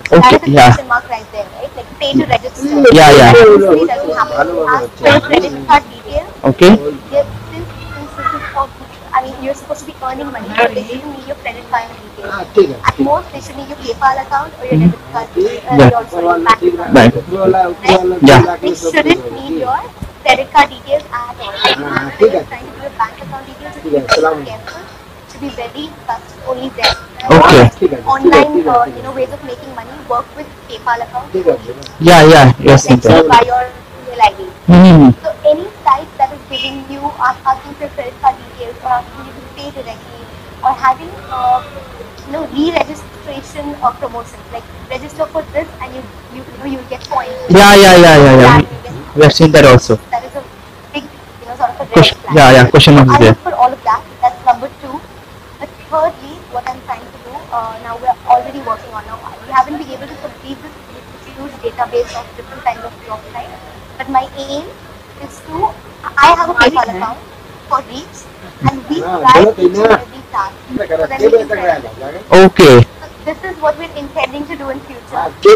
So 0.08 0.16
Okay, 0.16 0.24
that 0.24 0.32
is 0.40 0.48
a 0.48 0.50
yeah. 0.52 0.68
question 0.72 0.88
mark 0.88 1.04
right 1.12 1.28
there, 1.36 1.44
right? 1.56 1.68
Like 1.76 1.90
pay 2.00 2.10
to 2.16 2.24
register. 2.32 2.80
Yeah, 2.96 3.10
yeah. 3.18 3.32
That 3.36 3.44
usually 3.56 3.84
doesn't 3.92 4.16
happen. 4.16 4.48
You 4.56 4.64
ask 4.72 4.88
for 5.04 5.20
credit 5.28 5.52
card 5.68 5.84
details. 5.92 6.32
Okay. 6.52 6.72
Yes, 7.12 7.26
since, 7.52 7.68
since 7.92 8.10
this 8.16 8.28
is 8.40 8.44
of, 8.56 8.68
I 9.12 9.18
mean, 9.28 9.36
you're 9.54 9.62
supposed 9.62 9.86
to 9.86 9.86
be 9.86 9.94
earning 10.02 10.30
money, 10.34 10.48
so 10.50 10.66
they 10.66 10.82
shouldn't 10.82 11.14
need 11.14 11.26
your 11.30 11.38
credit 11.38 11.64
card 11.70 11.86
details. 11.94 12.82
At 12.82 12.98
most, 12.98 13.30
they 13.30 13.40
should 13.40 13.56
need 13.56 13.68
your 13.68 13.78
PayPal 13.78 14.18
account 14.26 14.50
or 14.58 14.66
your 14.66 14.78
debit 14.82 14.98
card, 15.14 15.28
uh, 15.30 15.40
yeah. 15.78 15.90
your 15.94 16.38
bank 16.42 16.62
account. 16.66 16.94
Right. 16.94 17.14
Right? 17.14 18.22
Yeah. 18.22 18.56
They 18.56 18.74
shouldn't 18.74 19.22
need 19.32 19.58
your 19.62 19.78
credit 20.26 20.50
card 20.50 20.70
details 20.70 21.04
at 21.06 21.38
all. 21.38 21.54
Like, 21.54 21.78
when 22.18 22.32
you're 22.32 22.42
trying 22.50 22.66
to 22.66 22.72
do 22.74 22.82
your 22.82 22.94
bank 22.98 23.14
account 23.22 23.46
details, 23.46 23.74
you 23.78 23.82
should 23.82 23.94
be 23.94 24.18
very 24.18 24.44
careful. 24.44 24.82
Should 25.30 25.40
be 25.40 25.50
very 25.54 25.84
trust 26.04 26.34
only 26.46 26.68
there. 26.74 26.94
Okay. 27.24 27.62
Uh, 27.94 28.10
online, 28.10 28.66
uh, 28.68 28.84
you 28.84 29.02
know, 29.02 29.12
ways 29.14 29.30
of 29.32 29.42
making 29.44 29.74
money 29.74 29.94
work 30.10 30.26
with 30.36 30.46
PayPal 30.68 30.98
account. 30.98 31.30
Yeah, 32.00 32.26
yeah, 32.26 32.52
yes. 32.58 32.90
Like, 32.90 33.02
so 33.02 33.28
by 33.28 33.42
your 33.46 33.70
email 34.02 34.20
ID. 34.20 34.40
Mm. 34.66 35.14
So 35.22 35.30
any 35.46 35.68
site 35.84 36.08
that 36.18 36.32
is 36.32 36.40
giving 36.50 36.84
you 36.90 37.00
asking 37.20 37.74
for 37.74 37.88
credit 37.96 38.14
card 38.20 38.36
details 38.36 38.76
or 38.84 38.92
asking 39.00 39.26
you 39.26 39.32
to 39.32 39.43
pay 39.56 39.70
directly 39.70 40.22
or 40.62 40.72
having, 40.72 41.10
uh, 41.30 41.62
you 42.26 42.32
know, 42.32 42.46
re-registration 42.56 43.74
or 43.82 43.92
promotion 44.02 44.38
like 44.52 44.64
register 44.90 45.26
for 45.26 45.42
this 45.52 45.68
and 45.80 45.94
you, 45.94 46.02
you, 46.34 46.42
you 46.44 46.58
know, 46.58 46.64
you'll 46.64 46.88
get 46.90 47.02
points. 47.08 47.32
Yeah, 47.50 47.74
yeah, 47.74 47.96
yeah, 47.96 48.16
yeah, 48.16 48.34
yeah. 48.40 48.56
And 48.58 48.66
you 48.68 48.78
get- 48.82 49.16
We 49.16 49.22
have 49.22 49.32
seen 49.32 49.52
that 49.52 49.64
also. 49.64 49.96
That 50.10 50.24
is 50.24 50.34
a 50.34 50.42
big, 50.92 51.04
you 51.04 51.46
know, 51.46 51.54
sort 51.56 51.70
of 51.70 51.80
a 51.80 51.84
red 51.84 51.92
Question, 51.92 52.18
flag. 52.18 52.34
yeah, 52.36 52.50
yeah. 52.56 52.70
Question 52.70 52.94
mark 52.98 53.08
I 53.08 53.12
is 53.14 53.18
there. 53.20 53.34
for 53.46 53.54
all 53.54 53.72
of 53.72 53.82
that. 53.84 54.02
That's 54.20 54.40
number 54.44 54.68
two. 54.82 54.96
But 55.60 55.68
thirdly, 55.90 56.34
what 56.50 56.66
I'm 56.68 56.80
trying 56.88 57.06
to 57.06 57.18
do, 57.28 57.32
uh, 57.54 57.78
now 57.86 57.94
we're 58.02 58.18
already 58.26 58.58
working 58.66 58.90
on 58.92 59.04
now. 59.06 59.18
We 59.46 59.52
haven't 59.52 59.78
been 59.78 59.90
able 59.94 60.08
to 60.10 60.16
complete 60.18 60.58
this 60.64 60.74
huge 61.30 61.54
database 61.62 62.10
of 62.18 62.26
different 62.36 62.62
kinds 62.66 62.82
of 62.82 62.92
job 63.06 63.20
sites. 63.30 63.54
But 63.98 64.08
my 64.10 64.26
aim 64.36 64.66
is 65.22 65.38
to, 65.46 65.70
I 66.02 66.34
have 66.34 66.50
a 66.50 66.54
PayPal 66.58 66.90
account 66.90 67.18
for 67.68 67.80
reach 67.82 68.18
and 68.68 68.88
we 68.88 69.00
try 69.00 69.44
to 69.44 69.68
do 69.68 69.84
every 69.84 70.22
task. 70.30 70.56
Okay. 72.32 72.84
This 73.24 73.42
is 73.42 73.56
what 73.56 73.78
we're 73.78 73.96
intending 73.96 74.46
to 74.46 74.56
do 74.56 74.68
in 74.68 74.80
future. 74.80 75.32
Okay. 75.40 75.54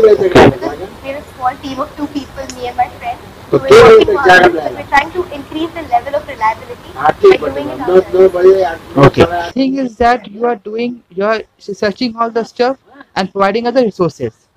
We're 1.02 1.16
a 1.16 1.22
small 1.34 1.55
team 1.56 1.81
of 1.81 1.94
two 1.96 2.06
people, 2.08 2.46
me 2.56 2.69
and 2.69 2.76
my 2.76 2.88
friend. 2.88 3.19
So 3.50 3.58
we're, 3.58 3.69
on, 3.69 4.52
we're 4.52 4.87
trying 4.87 5.12
to 5.12 5.25
increase 5.34 5.70
the 5.72 5.82
level 5.82 6.16
of 6.16 6.26
reliability 6.28 6.93
by 6.94 7.12
doing 7.37 7.69
it 7.69 7.81
ourselves. 7.81 8.96
Okay. 8.96 9.25
The 9.25 9.50
thing 9.52 9.76
is 9.78 9.96
that 9.96 10.31
you 10.31 10.46
are 10.46 10.56
doing, 10.56 11.02
you 11.11 11.25
are 11.25 11.43
searching 11.58 12.16
all 12.16 12.31
the 12.31 12.44
stuff 12.44 12.78
and 13.16 13.31
providing 13.31 13.66
other 13.66 13.82
resources. 13.82 14.49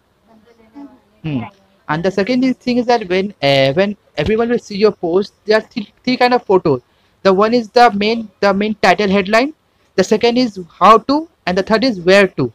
Hmm. 1.24 1.44
And 1.90 2.04
the 2.04 2.12
second 2.12 2.58
thing 2.58 2.78
is 2.78 2.86
that 2.86 3.08
when 3.10 3.34
uh, 3.44 3.74
when 3.74 3.98
everyone 4.16 4.50
will 4.50 4.60
see 4.60 4.78
your 4.78 4.94
post, 4.94 5.34
there 5.46 5.58
are 5.58 5.62
three 5.62 6.18
kind 6.18 6.34
of 6.34 6.46
photos 6.46 6.82
the 7.24 7.34
one 7.34 7.54
is 7.54 7.70
the 7.70 7.92
main 7.92 8.30
the 8.40 8.54
main 8.54 8.76
title 8.76 9.10
headline. 9.10 9.54
The 9.96 10.04
second 10.04 10.38
is 10.38 10.60
how 10.80 10.98
to, 11.00 11.28
and 11.46 11.58
the 11.58 11.64
third 11.64 11.84
is 11.84 12.00
where 12.00 12.28
to. 12.28 12.52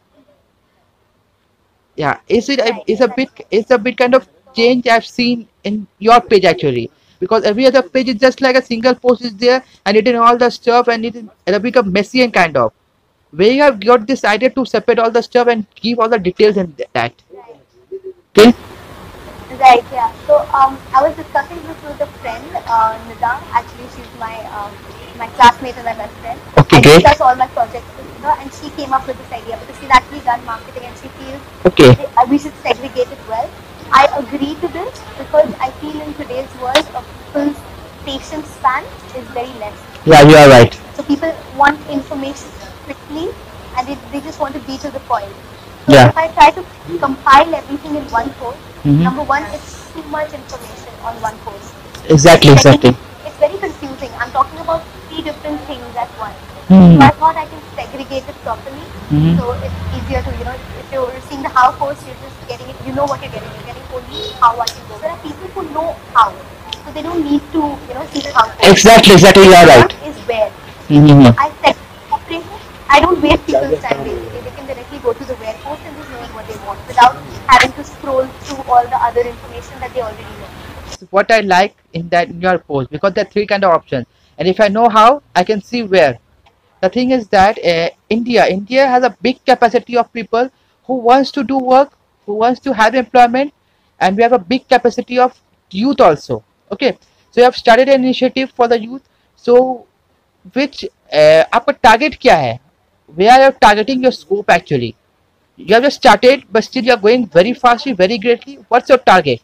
Yeah, 1.95 2.19
is 2.27 2.49
it 2.49 2.59
is 2.87 3.01
a- 3.01 3.07
bit 3.07 3.29
it's 3.49 3.71
a 3.71 3.77
bit 3.77 3.97
kind 3.97 4.15
of 4.15 4.27
change 4.55 4.87
I've 4.87 5.05
seen 5.05 5.47
in 5.63 5.87
your 5.99 6.19
page 6.21 6.45
actually 6.45 6.89
because 7.19 7.43
every 7.43 7.65
other 7.65 7.81
page 7.81 8.09
is 8.09 8.15
just 8.15 8.41
like 8.41 8.55
a 8.55 8.61
single 8.61 8.95
post 8.95 9.23
is 9.23 9.35
there 9.35 9.63
and 9.85 9.97
it 9.97 10.07
in 10.07 10.15
all 10.15 10.37
the 10.37 10.49
stuff 10.49 10.87
and 10.87 11.05
it 11.05 11.15
it'll 11.45 11.59
become 11.59 11.91
messy 11.91 12.21
and 12.23 12.33
kind 12.33 12.55
of 12.57 12.73
where 13.31 13.51
you 13.51 13.61
have 13.61 13.79
got 13.79 14.07
this 14.07 14.23
idea 14.23 14.49
to 14.49 14.65
separate 14.65 14.99
all 14.99 15.11
the 15.11 15.21
stuff 15.21 15.47
and 15.47 15.65
give 15.75 15.99
all 15.99 16.09
the 16.09 16.19
details 16.19 16.57
in 16.57 16.75
that. 16.93 17.13
Okay. 18.37 18.53
Right, 19.59 19.83
yeah. 19.91 20.13
So 20.27 20.45
um, 20.53 20.77
I 20.93 21.01
was 21.01 21.15
discussing 21.17 21.57
this 21.65 21.77
with 21.81 21.99
a 22.01 22.05
friend, 22.21 22.45
uh, 22.69 22.93
Nida. 23.09 23.41
Actually, 23.49 23.89
she's 23.95 24.11
my 24.19 24.37
um, 24.53 24.69
my 25.17 25.25
classmate 25.33 25.75
and 25.77 25.85
my 25.85 25.95
best 25.97 26.13
friend. 26.21 26.39
Okay, 26.61 26.77
I 26.77 26.81
great. 26.81 27.01
discuss 27.01 27.21
all 27.21 27.35
my 27.35 27.47
projects 27.57 27.89
with 27.97 28.05
her, 28.21 28.35
and 28.37 28.53
she 28.53 28.69
came 28.77 28.93
up 28.93 29.07
with 29.07 29.17
this 29.17 29.31
idea 29.31 29.57
because 29.57 29.79
she's 29.81 29.89
actually 29.89 30.19
done 30.21 30.45
marketing 30.45 30.85
and 30.85 30.95
she 31.01 31.09
feels 31.17 31.41
Okay. 31.65 31.89
that, 31.95 32.09
uh, 32.17 32.25
we 32.29 32.37
should 32.37 32.53
segregate 32.61 33.09
it 33.09 33.17
well. 33.27 33.49
I 33.91 34.05
agree 34.21 34.53
to 34.61 34.67
this 34.67 35.01
because 35.17 35.49
I 35.59 35.71
feel 35.81 35.99
in 36.01 36.13
today's 36.13 36.53
world, 36.61 36.85
uh, 36.93 37.01
people's 37.25 37.57
patience 38.05 38.47
span 38.61 38.83
is 39.17 39.25
very 39.33 39.53
less. 39.57 39.77
Yeah, 40.05 40.21
you 40.21 40.35
are 40.35 40.49
right. 40.49 40.73
So 40.95 41.01
people 41.03 41.33
want 41.55 41.79
information 41.89 42.49
quickly 42.85 43.29
and 43.75 43.87
they, 43.87 43.97
they 44.11 44.21
just 44.21 44.39
want 44.39 44.53
to 44.53 44.61
be 44.69 44.77
to 44.79 44.91
the 44.91 44.99
point. 45.11 45.33
So 45.87 45.93
Yeah. 45.93 46.09
if 46.09 46.17
I 46.17 46.27
try 46.29 46.51
to 46.51 46.63
compile 46.99 47.55
everything 47.55 47.95
in 47.95 48.03
one 48.11 48.29
post, 48.41 48.57
Mhm. 48.85 49.03
number 49.03 49.23
one, 49.23 49.43
it's 49.53 49.73
too 49.93 50.03
much 50.09 50.33
information 50.33 50.93
on 51.03 51.21
one 51.21 51.37
post. 51.45 51.73
Exactly, 52.09 52.51
exactly. 52.51 52.95
It's 53.25 53.37
very 53.37 53.57
confusing. 53.57 54.11
I'm 54.19 54.31
talking 54.31 54.59
about 54.59 54.83
three 55.09 55.21
different 55.21 55.59
things 55.69 55.95
at 55.95 56.09
once. 56.19 56.37
Hmm. 56.69 56.99
So 56.99 57.05
I 57.07 57.09
thought 57.21 57.35
I 57.35 57.45
can 57.45 57.61
segregate 57.75 58.27
it 58.33 58.37
properly. 58.43 58.85
Mhm. 59.11 59.37
So 59.39 59.51
it's 59.67 59.79
easier 59.97 60.21
to, 60.27 60.31
you 60.39 60.45
know, 60.49 60.55
if 60.83 60.91
you're 60.91 61.21
seeing 61.29 61.43
the 61.43 61.49
how 61.57 61.71
post, 61.81 62.05
you're 62.07 62.21
just 62.25 62.37
getting 62.51 62.69
it, 62.69 62.75
you 62.85 62.93
know 62.93 63.05
what 63.05 63.21
you're 63.21 63.33
getting. 63.35 63.51
You're 63.57 63.67
getting 63.71 63.87
only 63.99 64.23
how 64.41 64.53
I 64.59 64.67
can 64.73 64.83
go. 64.89 64.99
There 65.03 65.11
are 65.11 65.21
people 65.27 65.47
who 65.55 65.63
know 65.77 65.95
how. 66.13 66.29
So 66.85 66.91
they 66.93 67.03
don't 67.09 67.23
need 67.29 67.41
to, 67.57 67.61
you 67.87 67.93
know, 67.99 68.05
see 68.13 68.21
the 68.27 68.33
how 68.39 68.47
post. 68.47 68.71
Exactly, 68.71 69.13
exactly. 69.19 69.45
You 69.51 69.55
are 69.61 69.67
What 69.67 69.93
right. 69.93 70.11
is 70.11 70.17
where. 70.31 70.51
Mhm. 70.89 71.35
I 71.37 71.51
I 72.97 72.99
don't 72.99 73.21
waste 73.21 73.45
people's 73.45 73.79
time 73.79 74.03
basically. 74.03 74.39
They 74.41 74.53
can 74.57 74.65
directly 74.65 74.97
go 74.99 75.13
to 75.13 75.23
the 75.23 75.35
web 75.35 75.55
post 75.63 75.81
and 75.85 75.95
just 75.97 76.09
knowing 76.09 76.33
what 76.33 76.47
they 76.47 76.55
want 76.65 76.79
without 76.87 77.13
scroll 78.06 78.26
through 78.26 78.72
all 78.72 78.84
the 78.84 78.96
other 78.96 79.20
information 79.20 79.80
that 79.80 79.92
they 79.94 80.00
already 80.00 80.22
know. 80.22 80.48
what 81.10 81.30
I 81.30 81.40
like 81.40 81.76
in 81.92 82.08
that 82.10 82.28
in 82.28 82.40
your 82.40 82.58
post 82.58 82.90
because 82.90 83.12
there 83.14 83.24
are 83.24 83.30
three 83.30 83.46
kind 83.46 83.64
of 83.64 83.72
options, 83.72 84.06
and 84.38 84.48
if 84.48 84.60
I 84.60 84.68
know 84.68 84.88
how, 84.88 85.22
I 85.34 85.44
can 85.44 85.60
see 85.60 85.82
where. 85.82 86.18
The 86.80 86.88
thing 86.88 87.10
is 87.12 87.28
that 87.28 87.58
uh, 87.64 87.90
India, 88.10 88.46
India 88.46 88.86
has 88.88 89.04
a 89.04 89.16
big 89.22 89.44
capacity 89.44 89.96
of 89.96 90.12
people 90.12 90.50
who 90.84 90.94
wants 90.94 91.30
to 91.32 91.44
do 91.44 91.58
work, 91.58 91.92
who 92.26 92.34
wants 92.34 92.60
to 92.60 92.74
have 92.74 92.94
employment, 92.94 93.52
and 94.00 94.16
we 94.16 94.22
have 94.22 94.32
a 94.32 94.38
big 94.38 94.68
capacity 94.68 95.18
of 95.18 95.40
youth 95.70 96.00
also. 96.00 96.42
Okay, 96.72 96.98
so 97.30 97.40
you 97.40 97.44
have 97.44 97.56
started 97.56 97.88
an 97.88 98.02
initiative 98.02 98.50
for 98.50 98.68
the 98.68 98.80
youth. 98.80 99.02
So, 99.36 99.86
which 100.52 100.84
uh, 100.84 101.44
आपका 101.52 101.80
target 101.82 102.18
क्या 102.20 102.36
है? 102.36 102.58
Where 103.14 103.30
are 103.30 103.44
you 103.44 103.52
targeting 103.60 104.02
your 104.02 104.12
scope 104.12 104.50
actually? 104.50 104.94
You 105.56 105.74
have 105.74 105.82
just 105.84 105.96
started, 105.96 106.44
but 106.50 106.64
still 106.64 106.84
you 106.84 106.92
are 106.92 106.96
going 106.96 107.26
very 107.26 107.52
fastly, 107.54 107.92
very 107.92 108.18
greatly. 108.18 108.56
What's 108.68 108.88
your 108.88 108.98
target? 108.98 109.40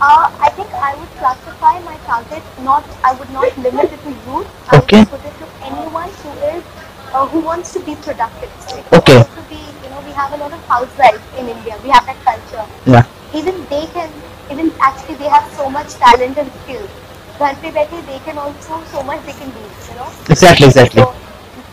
Uh, 0.00 0.30
I 0.40 0.48
think 0.50 0.68
I 0.74 0.94
would 0.96 1.10
classify 1.20 1.78
my 1.80 1.96
target 2.06 2.42
not. 2.62 2.84
I 3.04 3.12
would 3.14 3.30
not 3.30 3.56
limit 3.58 3.92
it 3.92 4.02
to 4.04 4.10
youth. 4.30 4.48
I 4.68 4.78
Okay. 4.78 5.00
would 5.00 5.10
put 5.10 5.24
it 5.30 5.34
to 5.40 5.48
anyone 5.70 6.08
who 6.22 6.30
is 6.50 6.64
uh, 7.12 7.26
who 7.26 7.40
wants 7.40 7.72
to 7.74 7.80
be 7.88 7.94
productive. 8.06 8.50
So 8.66 8.78
if 8.78 8.92
Okay. 9.00 9.18
you 9.18 9.24
want 9.24 9.36
to 9.36 9.44
be, 9.52 9.60
you 9.84 9.90
know, 9.90 10.00
we 10.08 10.12
have 10.20 10.32
a 10.32 10.38
lot 10.44 10.52
of 10.58 10.64
housewives 10.72 11.20
in 11.38 11.48
India. 11.54 11.76
We 11.84 11.90
have 11.90 12.06
that 12.06 12.20
culture. 12.30 12.66
Yeah. 12.96 13.04
Even 13.42 13.60
they 13.74 13.86
can. 13.98 14.10
Even 14.50 14.72
actually, 14.80 15.14
they 15.16 15.28
have 15.36 15.46
so 15.58 15.68
much 15.78 15.94
talent 16.06 16.38
and 16.44 16.50
skill. 16.62 16.86
घर 17.40 17.54
पे 17.60 17.70
बैठे 17.74 18.00
they 18.06 18.18
can 18.28 18.38
also 18.46 18.80
so 18.94 19.02
much 19.10 19.20
they 19.28 19.36
can 19.42 19.52
do. 19.58 19.66
You 19.90 19.98
know. 20.00 20.08
Exactly, 20.36 20.66
exactly. 20.66 21.02
So, 21.02 21.14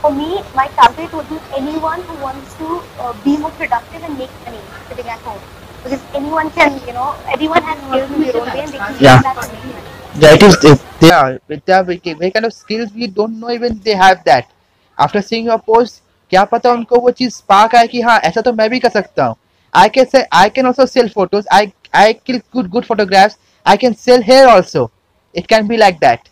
for 0.02 0.10
me, 0.12 0.42
my 0.54 0.66
target 0.76 1.12
would 1.14 1.28
be 1.30 1.38
anyone 1.56 2.02
who 2.02 2.14
wants 2.22 2.54
to 2.60 2.82
uh, 2.98 3.12
be 3.24 3.36
more 3.38 3.50
productive 3.52 4.02
and 4.02 4.18
make 4.18 4.30
money 4.44 4.60
sitting 4.88 5.08
at 5.08 5.20
home. 5.20 5.40
Because 5.84 6.02
anyone 6.14 6.50
can, 6.50 6.80
you 6.86 6.92
know, 6.92 7.14
everyone 7.32 7.62
has 7.62 7.78
skills 7.86 8.10
in 8.10 8.22
their 8.22 8.36
own 8.40 8.48
way 8.54 8.60
and 8.64 8.72
they 8.72 8.78
can 8.78 8.96
Yeah. 9.00 9.16
use 9.16 9.22
that 9.22 9.40
to 9.40 9.52
make 9.52 9.74
money. 9.74 9.88
Yeah, 10.24 10.34
it 10.34 10.42
is. 10.42 10.56
It, 10.70 10.82
they 11.00 11.10
are 11.10 11.40
with 11.48 11.64
the 11.64 11.84
with 11.88 12.34
kind 12.34 12.44
of 12.44 12.52
skills 12.52 12.92
we 12.92 13.06
don't 13.06 13.38
know 13.40 13.50
even 13.50 13.78
they 13.86 13.94
have 13.94 14.24
that. 14.24 14.50
After 14.98 15.22
seeing 15.28 15.46
your 15.52 15.58
post, 15.70 16.02
क्या 16.30 16.44
पता 16.50 16.72
उनको 16.72 16.98
वो 17.04 17.10
चीज़ 17.20 17.32
spark 17.36 17.74
आए 17.76 17.86
कि 17.94 18.00
हाँ 18.00 18.18
ऐसा 18.30 18.40
तो 18.40 18.52
मैं 18.58 18.68
भी 18.70 18.78
कर 18.80 18.90
सकता 18.90 19.24
हूँ. 19.24 19.36
I 19.74 19.88
can 19.88 20.08
say 20.12 20.24
I 20.42 20.48
can 20.58 20.66
also 20.66 20.86
sell 20.94 21.08
photos. 21.08 21.46
I 21.50 21.72
I 21.94 22.12
click 22.12 22.44
good 22.56 22.70
good 22.76 22.86
photographs. 22.90 23.38
I 23.66 23.76
can 23.76 23.96
sell 24.04 24.22
hair 24.30 24.48
also. 24.48 24.90
It 25.34 25.48
can 25.48 25.66
be 25.72 25.78
like 25.84 26.00
that. 26.00 26.28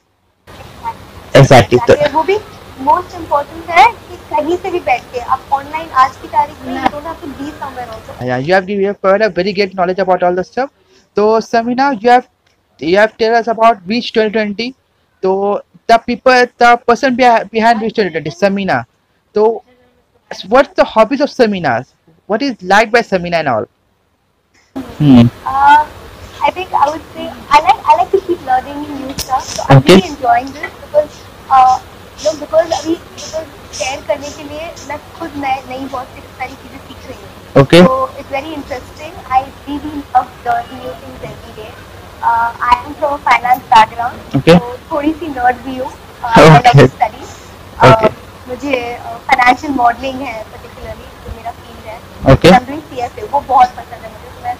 Exactly. 1.34 1.78
Exactly. 1.78 2.12
वो 2.14 2.22
भी 2.30 2.38
मोस्ट 2.88 3.14
इम्पोर्टेंट 3.16 3.70
है 3.70 3.86
कि 4.08 4.16
कहीं 4.34 4.56
से 4.62 4.70
भी 4.70 4.80
बैठ 4.88 5.02
के 5.12 5.20
आप 5.36 5.52
ऑनलाइन 5.52 5.88
आज 6.02 6.16
की 6.22 6.28
तारीख 6.34 6.60
में 6.66 6.74
you 6.74 6.88
don't 6.90 7.04
have 7.06 7.14
to 7.22 7.26
be 7.42 7.50
somewhere 7.50 7.88
also 7.88 8.26
Yeah, 8.28 8.44
you 8.48 8.54
have 8.56 8.66
given 8.70 8.82
you 8.84 8.90
have 8.92 9.00
provided 9.04 9.26
a 9.26 9.34
very 9.40 9.52
great 9.58 9.74
knowledge 9.80 10.02
about 10.04 10.22
all 10.28 10.38
the 10.40 10.44
stuff. 10.50 10.70
So 11.16 11.26
Samina, 11.48 11.88
you 12.04 12.10
have 12.14 12.28
you 12.90 12.96
have 13.02 13.16
tell 13.22 13.34
us 13.40 13.48
about 13.54 13.82
Reach 13.92 14.12
2020. 14.18 14.68
So 15.22 15.32
the 15.92 15.98
people, 16.10 16.44
the 16.64 16.70
person 16.90 17.16
behind, 17.20 17.50
behind 17.56 17.82
Reach 17.86 17.94
2020, 18.00 18.30
Samina. 18.42 18.78
So 19.34 19.46
what's 20.48 20.74
the 20.82 20.84
hobbies 20.94 21.20
of 21.28 21.30
Samina? 21.36 21.74
What 22.26 22.42
is 22.48 22.62
liked 22.74 22.92
by 22.92 23.02
Samina 23.12 23.40
and 23.44 23.48
all? 23.54 23.66
Hmm. 25.00 25.26
Uh, 25.44 25.86
I 26.42 26.50
think 26.58 26.72
I 26.72 26.90
would 26.90 27.02
say 27.14 27.26
I 27.50 27.60
like 27.68 27.80
I 27.92 27.96
like 28.02 28.10
to 28.12 28.20
keep 28.26 28.44
learning 28.50 28.82
new 28.82 29.12
stuff. 29.18 29.44
So 29.54 29.62
I'm 29.68 29.78
Okay. 29.78 29.96
really 29.96 30.08
enjoying 30.14 30.52
this 30.58 30.70
because 30.84 31.18
uh, 31.50 31.80
लोग 32.24 32.38
because 32.40 32.72
अभी 32.78 32.94
share 33.78 34.00
करने 34.08 34.30
के 34.30 34.42
लिए 34.48 34.64
मैं 34.88 34.98
खुद 35.18 35.36
नए 35.44 35.62
नई 35.68 35.84
बहुत 35.92 36.06
सी 36.14 36.20
सारी 36.38 36.54
चीज़ें 36.62 36.78
सीख 36.88 37.06
रही 37.08 37.18
हूँ। 37.20 37.62
Okay 37.62 37.82
so 37.84 37.94
it's 38.18 38.32
very 38.32 38.52
interesting 38.54 39.32
I 39.32 39.42
really 39.42 40.02
love 40.16 40.26
learning 40.46 40.82
new 40.82 40.92
things 41.02 41.24
every 41.30 41.52
day 41.56 41.68
I 42.22 42.74
am 42.84 42.92
from 42.92 43.16
finance 43.28 43.62
background 43.74 44.36
okay 44.36 44.58
थोड़ी 44.90 45.12
सी 45.20 45.26
नर्ड 45.28 45.56
भी 45.66 45.76
हूँ। 45.78 45.90
uh, 45.90 46.36
स्टडीज़ 46.86 47.32
uh, 47.86 48.10
मुझे 48.48 48.74
uh, 48.96 49.16
फाइनेंशियल 49.28 49.72
मॉडलिंग 49.74 50.20
है 50.20 50.42
पर्टिकुलरली 50.52 51.08
जो 51.24 51.36
मेरा 51.36 51.50
फ़ील्ड 51.60 51.84
है। 51.86 51.96
Okay 52.32 52.48
okay. 52.48 53.30
वो 53.32 53.40
बहुत 53.40 53.68
पसंद 53.76 54.04
है 54.04 54.10
मुझे। 54.12 54.30
मैं 54.44 54.54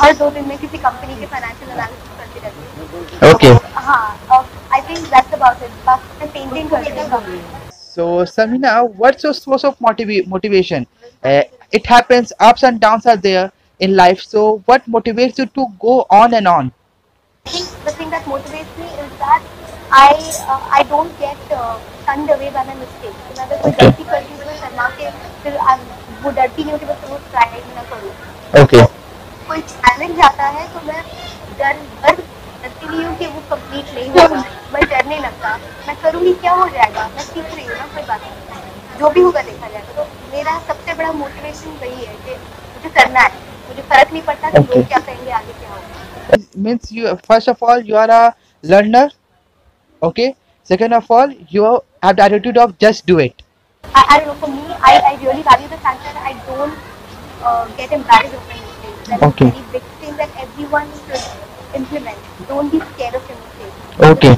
हर 0.00 0.14
दो 0.16 0.30
दिन 0.30 0.48
में 0.48 0.56
किसी 0.58 0.78
कंपनी 0.78 1.14
के 1.20 1.26
फाइनेंशियल 1.26 1.70
एनालिसिस 1.70 2.12
करती 2.18 2.40
रहती 2.40 2.60
हूँ। 2.78 3.30
ओके 3.32 3.54
तो, 3.54 3.80
हाँ 3.80 4.04
और 4.32 4.42
थिंक 4.89 5.05
दैट्स 5.13 5.33
अबाउट 5.33 5.63
इट. 5.63 5.71
बाकी 5.85 6.19
मैं 6.19 6.31
पेंटिंग 6.33 6.69
करती 6.69 6.91
हूँ. 6.99 7.47
So 7.99 8.03
Samina, 8.31 8.71
what's 9.03 9.23
your 9.25 9.33
source 9.37 9.63
of 9.69 9.79
motiva- 9.85 10.25
motivation? 10.33 10.85
Uh, 11.29 11.43
it 11.77 11.87
happens, 11.93 12.33
ups 12.49 12.65
and 12.67 12.79
downs 12.83 13.07
are 13.13 13.15
there 13.23 13.45
in 13.87 13.95
life. 13.99 14.21
So 14.33 14.43
what 14.71 14.85
motivates 14.95 15.41
you 15.41 15.47
to 15.57 15.65
go 15.85 15.95
on 16.17 16.35
and 16.39 16.51
on? 16.51 16.69
I 17.45 17.51
think 17.55 17.73
the 17.87 17.93
thing 17.97 18.13
that 18.13 18.29
motivates 18.33 18.77
me 18.83 18.87
is 19.05 19.11
that 19.23 19.41
I 20.01 20.07
uh, 20.53 20.61
I 20.79 20.83
don't 20.93 21.19
get 21.23 21.51
uh, 21.57 21.75
shunned 22.05 22.31
away 22.37 22.51
by 22.57 22.63
my 22.69 22.77
mistakes. 22.83 23.19
तो 23.27 23.35
मैं 23.39 23.45
अगर 23.45 23.61
कोई 23.63 23.71
Okay. 23.71 23.85
गलती 23.85 24.03
करती 24.11 24.33
हूँ 24.33 24.39
तो 24.39 24.45
मैं 24.51 24.57
शर्मा 24.61 24.87
के 24.99 25.11
फिर 25.43 25.57
I'm- 25.73 26.23
वो 26.23 26.31
डरती 26.39 26.63
नहीं 26.63 26.71
हूँ 26.71 26.79
कि 26.79 26.85
बस 26.85 27.09
वो 27.09 27.17
ट्राई 27.31 27.61
ना 27.75 27.83
करूँ. 27.91 28.13
Okay. 28.63 28.83
कोई 29.49 29.61
चैलेंज 29.73 30.19
आता 30.29 30.47
है 30.57 30.67
तो 30.73 30.85
मैं 30.87 31.03
डर 31.59 31.73
डर 32.03 32.15
डरती 32.15 32.87
नहीं 32.87 33.05
हूँ 33.05 33.17
कि 33.17 33.27
वो 33.35 33.41
कंप्लीट 33.55 33.93
नहीं 33.95 34.09
होगा. 34.09 34.43
नहीं 35.08 35.20
लगता. 35.20 35.56
मैं 35.86 35.96
करूँगी 36.02 36.32
क्या 36.44 36.52
हो 36.52 36.68
जाएगा. 36.76 37.08
मैं 37.14 37.22
सीख 37.22 37.54
रही 37.54 37.64
हूँ 37.66 37.76
ना 37.78 37.86
कोई 37.94 38.02
बात 38.08 38.20
नहीं. 38.20 38.98
जो 38.98 39.10
भी 39.10 39.20
होगा 39.20 39.42
देखा 39.42 39.68
जाएगा. 39.68 39.92
तो 40.02 40.06
मेरा 40.36 40.58
सबसे 40.68 40.94
बड़ा 40.94 41.12
मोटिवेशन 41.22 41.76
वही 41.82 42.04
है 42.04 42.14
कि 42.26 42.36
मुझे 42.76 42.88
करना 43.00 43.20
है. 43.20 43.30
मुझे 43.68 43.82
फ़र्क 43.82 44.12
नहीं 44.12 44.22
पड़ता 44.22 44.50
कि 44.50 44.58
Okay. 44.58 44.76
लोग 44.76 44.86
क्या 44.88 44.98
कहेंगे 44.98 45.30
आगे 45.30 45.52
क्या 45.52 45.70
होगा. 45.74 46.02
means 46.64 46.90
you 46.96 47.12
first 47.28 47.48
of 47.52 47.62
all 47.62 47.80
you 47.88 47.96
are 48.02 48.10
a 48.10 48.34
learner 48.64 49.02
okay 50.02 50.26
second 50.70 50.94
of 50.98 51.10
all 51.16 51.32
you 51.54 51.64
have 52.02 52.16
the 52.20 52.24
attitude 52.26 52.60
of 52.64 52.72
just 52.84 53.04
do 53.10 53.18
it 53.24 53.42
I, 53.84 54.04
I 54.08 54.18
don't 54.18 54.28
know, 54.28 54.34
for 54.34 54.48
me, 54.48 54.62
I, 54.90 54.92
I 55.10 55.12
really 55.24 55.42
value 55.42 55.68
the 55.68 55.76
fact 55.78 56.02
that 56.04 56.16
I 56.16 56.32
don't 56.46 56.74
uh, 57.42 57.66
get 57.76 57.92
embarrassed 57.92 58.34
of 58.34 58.48
my 58.48 58.54
mistakes. 58.54 59.22
Okay. 59.28 59.48
a 59.48 59.50
very 59.50 59.64
big 59.72 59.82
thing 60.00 60.16
that 60.16 60.30
everyone 60.46 60.88
should 61.02 61.24
implement. 61.74 62.18
Don't 62.48 62.70
be 62.72 62.80
scared 62.80 63.14
of 63.14 63.28
your 63.28 63.38
mistakes. 63.44 64.10
okay 64.10 64.34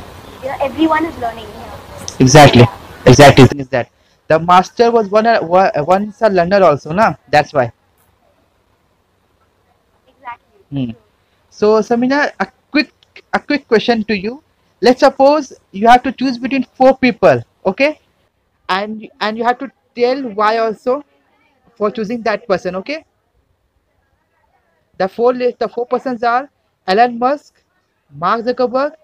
You 0.47 0.53
know, 0.53 0.59
everyone 0.61 1.05
is 1.07 1.19
learning 1.19 1.47
here. 1.47 1.73
exactly. 2.21 2.63
Exactly. 3.05 3.47
Thing 3.47 3.59
is 3.61 3.69
that. 3.71 3.91
The 4.29 4.39
master 4.39 4.93
was 4.93 5.09
one 5.11 5.25
wa- 5.49 5.73
once 5.79 6.23
a 6.23 6.29
learner 6.31 6.63
also 6.63 6.93
na? 6.93 7.15
That's 7.29 7.53
why. 7.53 7.73
Exactly. 10.09 10.61
Hmm. 10.71 10.91
so 11.51 11.81
samina 11.89 12.33
a 12.41 12.47
quick 12.71 12.93
a 13.33 13.41
quick 13.41 13.67
question 13.69 14.05
to 14.05 14.17
you. 14.17 14.43
Let's 14.81 15.01
suppose 15.01 15.53
you 15.73 15.89
have 15.89 16.03
to 16.05 16.13
choose 16.13 16.39
between 16.39 16.65
four 16.75 16.97
people 16.99 17.43
okay? 17.65 18.01
And 18.69 19.09
and 19.21 19.39
you 19.39 19.45
have 19.45 19.59
to 19.61 19.71
tell 19.97 20.23
why 20.41 20.59
also 20.59 21.05
for 21.77 21.91
choosing 21.91 22.23
that 22.23 22.47
person 22.49 22.77
okay? 22.77 23.05
The 24.99 25.09
four 25.09 25.33
list 25.33 25.59
the 25.61 25.69
four 25.69 25.87
persons 25.87 26.23
are 26.23 26.51
elon 26.89 27.19
musk 27.19 27.63
mark 28.25 28.45
zuckerberg 28.47 28.95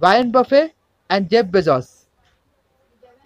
warren 0.00 0.30
buffett 0.30 0.74
and 1.10 1.28
jeff 1.30 1.46
bezos 1.46 1.88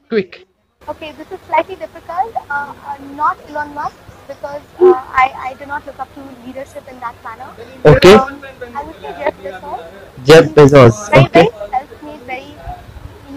quick 0.09 0.47
Okay, 0.87 1.13
this 1.13 1.31
is 1.33 1.41
slightly 1.47 1.77
difficult. 1.77 2.35
Uh, 2.51 2.75
uh, 2.87 2.99
not 3.17 3.39
Elon 3.49 3.73
Musk 3.75 3.97
because 4.29 4.61
uh, 4.81 4.93
I, 4.93 5.33
I 5.49 5.55
do 5.59 5.65
not 5.65 5.87
look 5.87 5.99
up 5.99 6.13
to 6.15 6.21
leadership 6.47 6.85
in 6.91 7.01
that 7.01 7.15
manner. 7.25 7.49
Okay. 7.87 8.13
Um, 8.15 8.45
I 8.75 8.83
would 8.85 8.97
say 9.01 9.15
Jeff 9.19 9.35
Bezos. 9.43 9.81
jeff 10.25 10.45
bezos 10.57 10.97
Very, 11.11 11.25
okay 11.25 11.47
very 11.49 11.71
self-made, 11.73 12.21
very, 12.29 12.53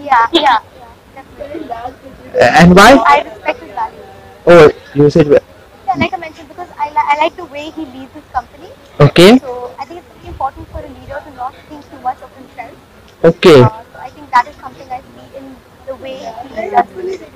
yeah, 0.04 0.26
yeah, 0.32 0.58
yeah, 0.78 0.92
definitely. 1.14 1.70
Uh, 1.72 2.60
and 2.60 2.76
why 2.76 2.90
I 3.06 3.22
respect 3.22 3.60
his 3.60 3.70
values. 3.72 4.06
oh 4.46 4.70
you 4.94 5.10
said 5.10 5.26
Yeah, 5.32 5.94
like 5.96 6.12
I 6.12 6.16
mentioned, 6.18 6.48
because 6.48 6.68
I, 6.78 6.90
li- 6.90 7.08
I 7.12 7.16
like 7.18 7.36
the 7.36 7.46
way 7.46 7.70
he 7.70 7.86
leads 7.86 8.12
his 8.12 8.24
company. 8.32 8.68
okay 9.00 9.38
So 9.38 9.74
I 9.78 9.84
think 9.86 10.00
it's 10.04 10.12
very 10.20 10.28
important 10.28 10.68
for 10.68 10.80
a 10.80 10.88
leader 11.00 11.20
to 11.24 11.30
not 11.36 11.54
think 11.68 11.88
too 11.90 12.00
much 12.00 12.20
of 12.22 12.30
himself. 12.36 12.76
okay 13.24 13.60
Uh, 13.62 13.82
so 13.92 13.98
I 14.00 14.10
think 14.10 14.30
that 14.30 14.46
is 14.48 14.56
something 14.56 14.88
I 14.90 15.00
see 15.00 15.38
in 15.38 15.56
the 15.86 15.96
way 15.96 16.16
he 16.44 16.70
does 16.70 16.86
things. 16.86 17.28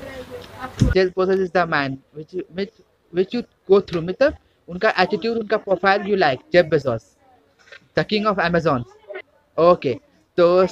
jeff 0.93 1.13
bezos 1.15 1.39
is 1.39 1.51
the 1.51 1.65
man 1.65 2.01
which 2.13 2.33
you 2.33 2.43
which 2.53 2.73
which 3.11 3.33
you 3.33 3.43
go 3.67 3.79
through 3.81 4.01
मतलब 4.01 4.37
उनका 4.69 4.93
attitude 5.03 5.37
उनका 5.41 5.63
profile 5.65 6.07
you 6.07 6.15
like 6.15 6.49
jeff 6.51 6.65
bezos 6.73 7.15
the 7.95 8.03
king 8.03 8.25
of 8.25 8.39
amazon 8.39 8.85
okay 9.57 9.99
so 10.35 10.65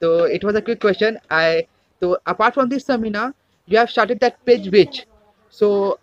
so 0.00 0.24
it 0.24 0.44
was 0.44 0.54
a 0.54 0.62
quick 0.62 0.80
question 0.80 1.18
i 1.30 1.66
so 2.00 2.16
apart 2.26 2.54
from 2.54 2.68
this 2.68 2.84
samina 2.84 3.32
you 3.66 3.78
have 3.78 3.90
started 3.90 4.20
that 4.20 4.44
page 4.44 4.70
which 4.70 5.06
so 5.50 5.98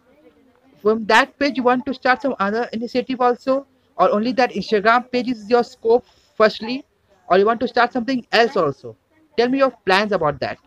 from 0.82 1.06
that 1.06 1.38
page 1.40 1.58
you 1.58 1.64
want 1.64 1.86
to 1.86 1.94
start 1.94 2.22
some 2.22 2.36
other 2.40 2.70
initiative 2.74 3.22
also 3.22 3.66
or 3.98 4.10
only 4.12 4.32
that 4.32 4.52
instagram 4.52 5.10
page 5.12 5.30
is 5.30 5.50
your 5.50 5.64
scope 5.64 6.06
firstly 6.36 6.84
or 7.30 7.38
you 7.38 7.46
want 7.46 7.60
to 7.60 7.68
start 7.68 7.94
something 7.94 8.26
else 8.32 8.58
also 8.58 8.96
tell 9.38 9.50
me 9.50 9.60
your 9.60 9.72
plans 9.86 10.12
about 10.12 10.40
that 10.40 10.58
So 10.58 10.67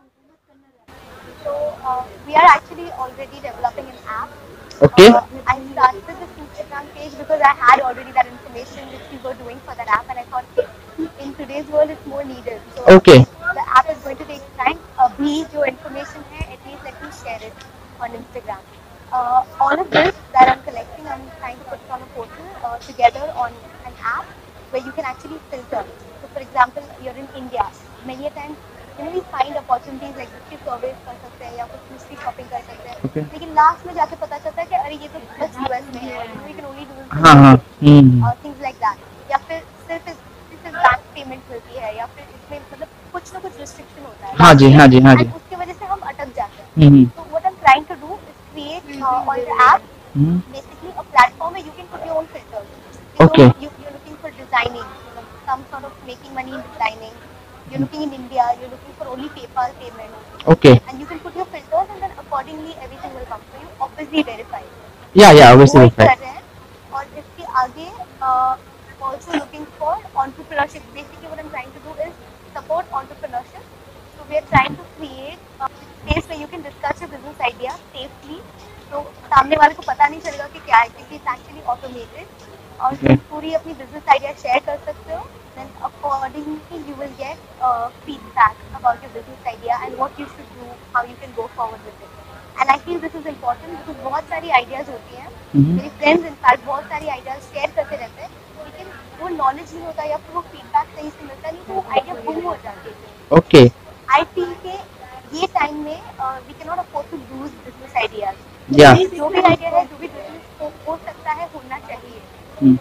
we 2.32 2.36
are 2.36 2.48
actually 2.48 2.90
already 2.92 3.38
developing 3.44 3.84
an 3.84 3.98
app. 4.08 4.30
Okay. 4.80 5.08
Uh, 5.08 5.20
I 5.46 5.60
started 5.72 6.02
this 6.08 6.30
Instagram 6.42 6.86
page 6.94 7.12
because 7.18 7.42
I 7.42 7.52
had 7.52 7.80
already 7.80 8.10
that 8.12 8.26
information 8.26 8.88
which 8.88 9.04
we 9.12 9.18
were 9.18 9.34
doing 9.34 9.60
for 9.66 9.74
that 9.74 9.86
app, 9.88 10.08
and 10.08 10.18
I 10.18 10.24
thought 10.32 10.46
in 11.20 11.34
today's 11.34 11.66
world 11.66 11.90
it's 11.90 12.06
more 12.06 12.24
needed. 12.24 12.62
So 12.74 12.86
okay. 12.96 13.26
The 13.58 13.64
app 13.76 13.90
is 13.90 13.98
going 13.98 14.16
to 14.16 14.24
take 14.24 14.40
time. 14.56 14.78
Uh, 14.98 15.10
please, 15.10 15.46
your 15.52 15.66
information 15.66 16.24
here, 16.32 16.48
at 16.56 16.64
least 16.64 16.82
let 16.88 16.96
me 17.04 17.10
share 17.22 17.42
it 17.50 17.52
on 18.00 18.16
Instagram. 18.16 18.64
Uh, 19.12 19.44
all 19.60 19.78
of 19.78 19.90
this 19.90 20.16
that 20.32 20.48
I'm 20.48 20.62
collecting, 20.64 21.06
I'm 21.06 21.30
trying 21.38 21.58
to 21.58 21.64
put 21.64 21.80
it 21.84 21.90
on 21.90 22.00
a 22.00 22.06
portal 22.16 22.48
uh, 22.64 22.78
together 22.78 23.28
on 23.36 23.52
an 23.84 23.92
app 24.00 24.24
where 24.70 24.82
you 24.82 24.92
can 24.92 25.04
actually 25.04 25.36
filter. 25.50 25.84
So, 26.22 26.28
for 26.32 26.40
example, 26.40 26.82
you're 27.04 27.20
in 27.24 27.28
India. 27.36 27.68
Many 28.06 28.26
a 28.26 28.30
times 28.30 28.56
you 29.00 29.22
find 29.32 29.56
opportunities 29.56 30.14
like 30.16 30.32
जिसकी 30.32 30.56
service 30.56 30.96
कर 31.06 31.14
सकते 31.22 31.44
हैं 31.44 31.56
या 31.58 31.64
कुछ 31.64 31.80
दूसरी 31.92 32.16
shopping 32.16 32.48
कर 32.48 32.60
सकते 32.60 32.88
हैं। 32.88 32.96
Okay. 33.06 33.22
लेकिन 33.32 33.48
लास्ट 33.54 33.86
में 33.86 33.94
जाके 33.94 34.16
पता 34.16 34.38
चलता 34.38 34.60
है 34.62 34.66
कि 34.68 34.74
अरे 34.74 34.94
ये 34.94 35.08
तो 35.08 35.18
बस 35.40 35.56
यूएस 35.60 35.84
में 35.94 36.00
है 36.00 36.26
हाँ 37.24 37.34
हाँ. 37.34 37.54
हम्म। 37.82 38.24
और 38.26 38.34
थिंग्स 38.44 38.60
लाइक 38.62 38.76
दैट 38.76 39.30
या 39.30 39.36
फिर 39.48 39.62
सिर्फ़ 39.88 40.08
सिर्फ़ 40.08 40.76
बैंक 40.76 41.00
पेमेंट 41.14 41.42
मिलती 41.50 41.78
है 41.78 41.96
या 41.96 42.06
फिर 42.06 42.24
इसमें 42.24 42.58
मतलब 42.72 42.88
कुछ 43.12 43.32
ना 43.34 43.40
कुछ 43.40 43.58
रिस्ट्रिक्शन 43.60 44.04
होता 44.04 44.26
है। 44.26 44.36
हाँ 44.36 44.54
जी 44.54 44.72
हाँ 44.72 44.86
जी 44.86 45.00
हाँ 45.00 45.14
जी। 45.14 45.24
उसकी 45.24 45.56
वजह 45.56 45.72
से 45.72 45.84
हम 45.84 46.00
अटक 46.00 46.34
जाते 46.36 46.62
हैं। 46.62 46.86
हम्म 46.86 47.04
या 65.22 65.30
या 65.38 65.50
obviously 65.54 65.88
कर 65.96 66.04
रहे 66.04 66.28
हैं 66.28 66.42
और 66.92 67.04
इसके 67.18 67.44
आगे 67.62 67.88
also 68.22 69.32
looking 69.32 69.66
for 69.78 69.96
entrepreneurship 69.96 70.82
basically 70.94 71.26
what 71.26 71.38
I 71.38 71.44
am 71.44 71.50
trying 71.50 71.72
to 71.74 71.80
do 71.88 71.92
is 72.06 72.14
support 72.56 72.86
entrepreneurship 72.86 73.62
so 74.16 74.28
we 74.30 74.36
are 74.36 74.44
trying 74.48 74.76
to 74.76 74.82
create 74.96 75.38
space 75.62 76.28
where 76.30 76.40
you 76.40 76.46
can 76.54 76.62
discuss 76.62 77.02
your 77.02 77.10
business 77.10 77.40
idea 77.50 77.76
safely 77.76 78.40
तो 78.92 79.02
सामने 79.28 79.56
वाले 79.62 79.74
को 79.74 79.82
पता 79.86 80.08
नहीं 80.08 80.20
चलेगा 80.20 80.48
कि 80.54 80.64
क्या 80.66 80.78
है 80.78 80.88
क्योंकि 80.88 81.14
इट्स 81.14 81.32
एक्चुअली 81.34 81.62
ऑटोमेटेड 81.76 82.26
और 82.80 82.96
तुम 83.04 83.16
पूरी 83.30 83.54
अपनी 83.54 83.74
बिज़नेस 83.74 84.08
आइडिया 84.08 84.32
शेयर 84.42 84.60
कर 84.66 84.78
सकते 84.86 85.14
हो. 85.14 85.24
Then 85.54 85.66
accordingly 85.86 86.78
you 86.88 86.94
will 86.94 87.10
get 87.16 87.36
uh, 87.60 87.90
feedback 88.04 88.56
about 88.74 89.02
your 89.02 89.10
business 89.10 89.50
idea 89.50 89.76
and 89.82 89.98
what 89.98 90.18
you 90.18 90.26
should 90.26 90.48
do 90.54 90.68
how 90.94 91.02
you 91.04 91.16
can 91.16 91.34
go 91.36 91.48
forward 91.48 91.84
with 91.84 92.06
it. 92.06 92.21
And 92.54 92.70
I 92.70 92.78
feel 92.78 92.98
this 92.98 93.14
is 93.14 93.26
important 93.26 93.78
because 93.78 93.98
बहुत 94.04 94.28
सारी 94.30 94.52
ideas 94.58 94.88
होती 94.88 95.16
हैं 95.16 95.28
हम्म 95.54 95.76
मेरे 95.76 95.88
friends 95.98 96.26
in fact 96.26 96.64
बहुत 96.66 96.84
सारी 96.92 97.08
ideas 97.08 97.42
share 97.44 97.70
करते 97.76 97.96
रहते 97.96 98.22
हैं 98.22 98.30
लेकिन 98.64 98.92
वो 99.20 99.28
नॉलेज 99.36 99.74
नहीं 99.74 99.84
होता 99.84 100.04
या 100.04 100.16
फिर 100.16 100.34
वो 100.34 100.42
फीडबैक 100.52 100.94
सही 100.96 101.10
से 101.10 101.24
मिलता 101.24 101.50
नहीं 101.50 101.64
तो 101.66 101.74
वो 101.74 101.84
आइडिया 101.96 102.14
गुम 102.24 102.40
हो 102.44 102.54
जाती 102.64 102.90
है 102.90 103.38
okay 103.38 103.64
आई 104.16 104.24
फील 104.34 104.54
के 104.66 104.76
ये 105.38 105.46
टाइम 105.58 105.82
में 105.84 106.00
we 106.20 106.52
can 106.52 106.68
not 106.68 106.78
afford 106.78 107.10
to 107.10 107.16
lose 107.16 107.50
business 107.66 107.96
ideas 108.04 108.50
Yeah. 108.70 108.96
जो 109.14 109.28
भी 109.28 109.40
आइडिया 109.42 109.70
है 109.70 109.84
जो 109.86 109.96
भी 109.96 110.08
बिज़नेस 110.08 110.60
हो, 110.60 110.72
हो 110.86 110.96
सकता 111.06 111.30
है 111.32 111.48
होना 111.54 111.78
चाहिए 111.78 112.20
Hmm. 112.54 112.76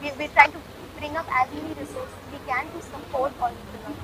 We 0.00 0.10
we're 0.10 0.28
to 0.28 0.60
bring 0.98 1.14
up 1.14 1.26
as 1.30 1.50
many 1.50 1.74
resources 1.74 2.20
we 2.32 2.38
can 2.46 2.64
to 2.66 2.80
support 2.82 3.32
entrepreneurs 3.38 3.98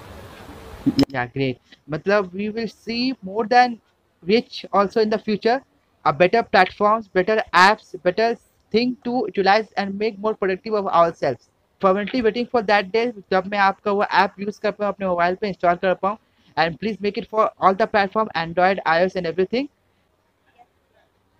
Yeah, 1.09 1.26
great. 1.26 1.59
Matlab, 1.88 2.30
we 2.32 2.50
will 2.50 2.68
see 2.68 3.14
more 3.23 3.47
than 3.47 3.80
rich 4.24 4.65
also 4.72 5.01
in 5.01 5.10
the 5.10 5.20
future. 5.20 5.62
A 6.05 6.13
better 6.13 6.44
platforms, 6.44 7.08
better 7.08 7.41
apps, 7.53 7.96
better 8.03 8.38
thing 8.72 8.98
to 9.03 9.25
utilize 9.27 9.72
and 9.74 9.98
make 9.98 10.20
more 10.20 10.36
productive 10.36 10.74
of 10.74 10.88
ourselves. 10.88 11.50
Permanently 11.79 12.22
waiting 12.22 12.46
for 12.48 12.61
that 12.64 12.92
day 12.92 13.11
जब 13.31 13.48
मैं 13.51 13.57
आपका 13.57 13.92
वो 13.92 14.05
app 14.24 14.40
use 14.40 14.59
कर 14.59 14.72
पाऊँ 14.72 14.88
अपने 14.90 15.07
mobile 15.07 15.35
पे 15.42 15.48
install 15.48 15.75
कर 15.85 15.94
पाऊँ 16.03 16.18
and 16.57 16.79
please 16.79 17.00
make 17.01 17.18
it 17.18 17.27
for 17.29 17.50
all 17.59 17.74
the 17.75 17.88
platform 17.88 18.29
Android, 18.35 18.79
iOS 18.85 19.16
and 19.16 19.27
everything. 19.27 19.70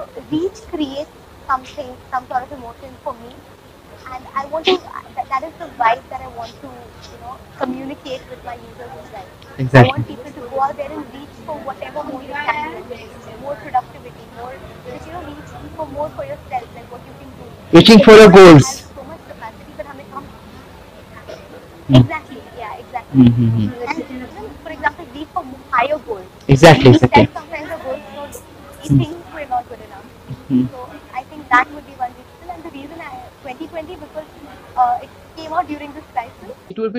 So, 0.01 0.09
reach 0.31 0.59
creates 0.69 1.11
something, 1.47 1.97
some 2.11 2.27
sort 2.29 2.43
of 2.45 2.53
emotion 2.53 2.95
for 3.05 3.15
me. 3.15 3.33
And 4.13 4.25
I 4.35 4.47
want 4.47 4.67
to, 4.67 4.79
that, 5.17 5.29
that 5.29 5.43
is 5.43 5.53
the 5.59 5.67
vibe 5.79 6.03
that 6.11 6.21
I 6.21 6.29
want 6.29 6.53
to, 6.63 6.69
you 6.69 7.19
know, 7.21 7.37
communicate 7.59 8.23
with 8.31 8.43
my 8.45 8.55
users 8.55 8.91
as 9.03 9.13
well. 9.13 9.27
I 9.57 9.63
Exactly. 9.63 9.89
want 9.89 10.07
people 10.07 10.33
to 10.33 10.41
go 10.51 10.61
out 10.63 10.77
there 10.77 10.91
and 10.91 11.05
reach 11.15 11.35
for 11.47 11.57
whatever 11.61 12.03
more 12.05 12.23
you 12.23 12.33
can, 12.33 12.83
more 13.43 13.57
productivity, 13.57 14.25
more, 14.37 14.55
that 14.87 15.07
you 15.07 15.13
know, 15.13 15.23
reach 15.25 15.51
for 15.77 15.87
more 15.87 16.09
for 16.11 16.25
yourself, 16.25 16.67
like 16.75 16.91
what 16.93 17.01
you 17.07 17.15
can 17.21 17.31
do. 17.39 17.47
Reaching 17.77 18.01
for 18.05 18.13
your 18.13 18.31
Everyone 18.31 18.47
goals. 18.55 18.67
has 18.69 18.83
So 18.95 19.03
much 19.05 19.21
capacity, 19.29 19.73
but 19.77 19.87
हमें 19.87 20.05
हम 20.13 20.25
Hmm. 21.89 21.95
exactly, 21.97 22.43
yeah, 22.59 22.75
exactly. 22.83 23.23
Mhm. 23.23 23.71
And 23.89 23.99
even, 24.11 24.51
for 24.63 24.71
example, 24.73 25.07
reach 25.15 25.29
for 25.35 25.45
higher 25.71 25.99
goals. 25.99 26.27
Exactly, 26.49 26.91
We 26.91 26.97
exactly. 26.97 27.29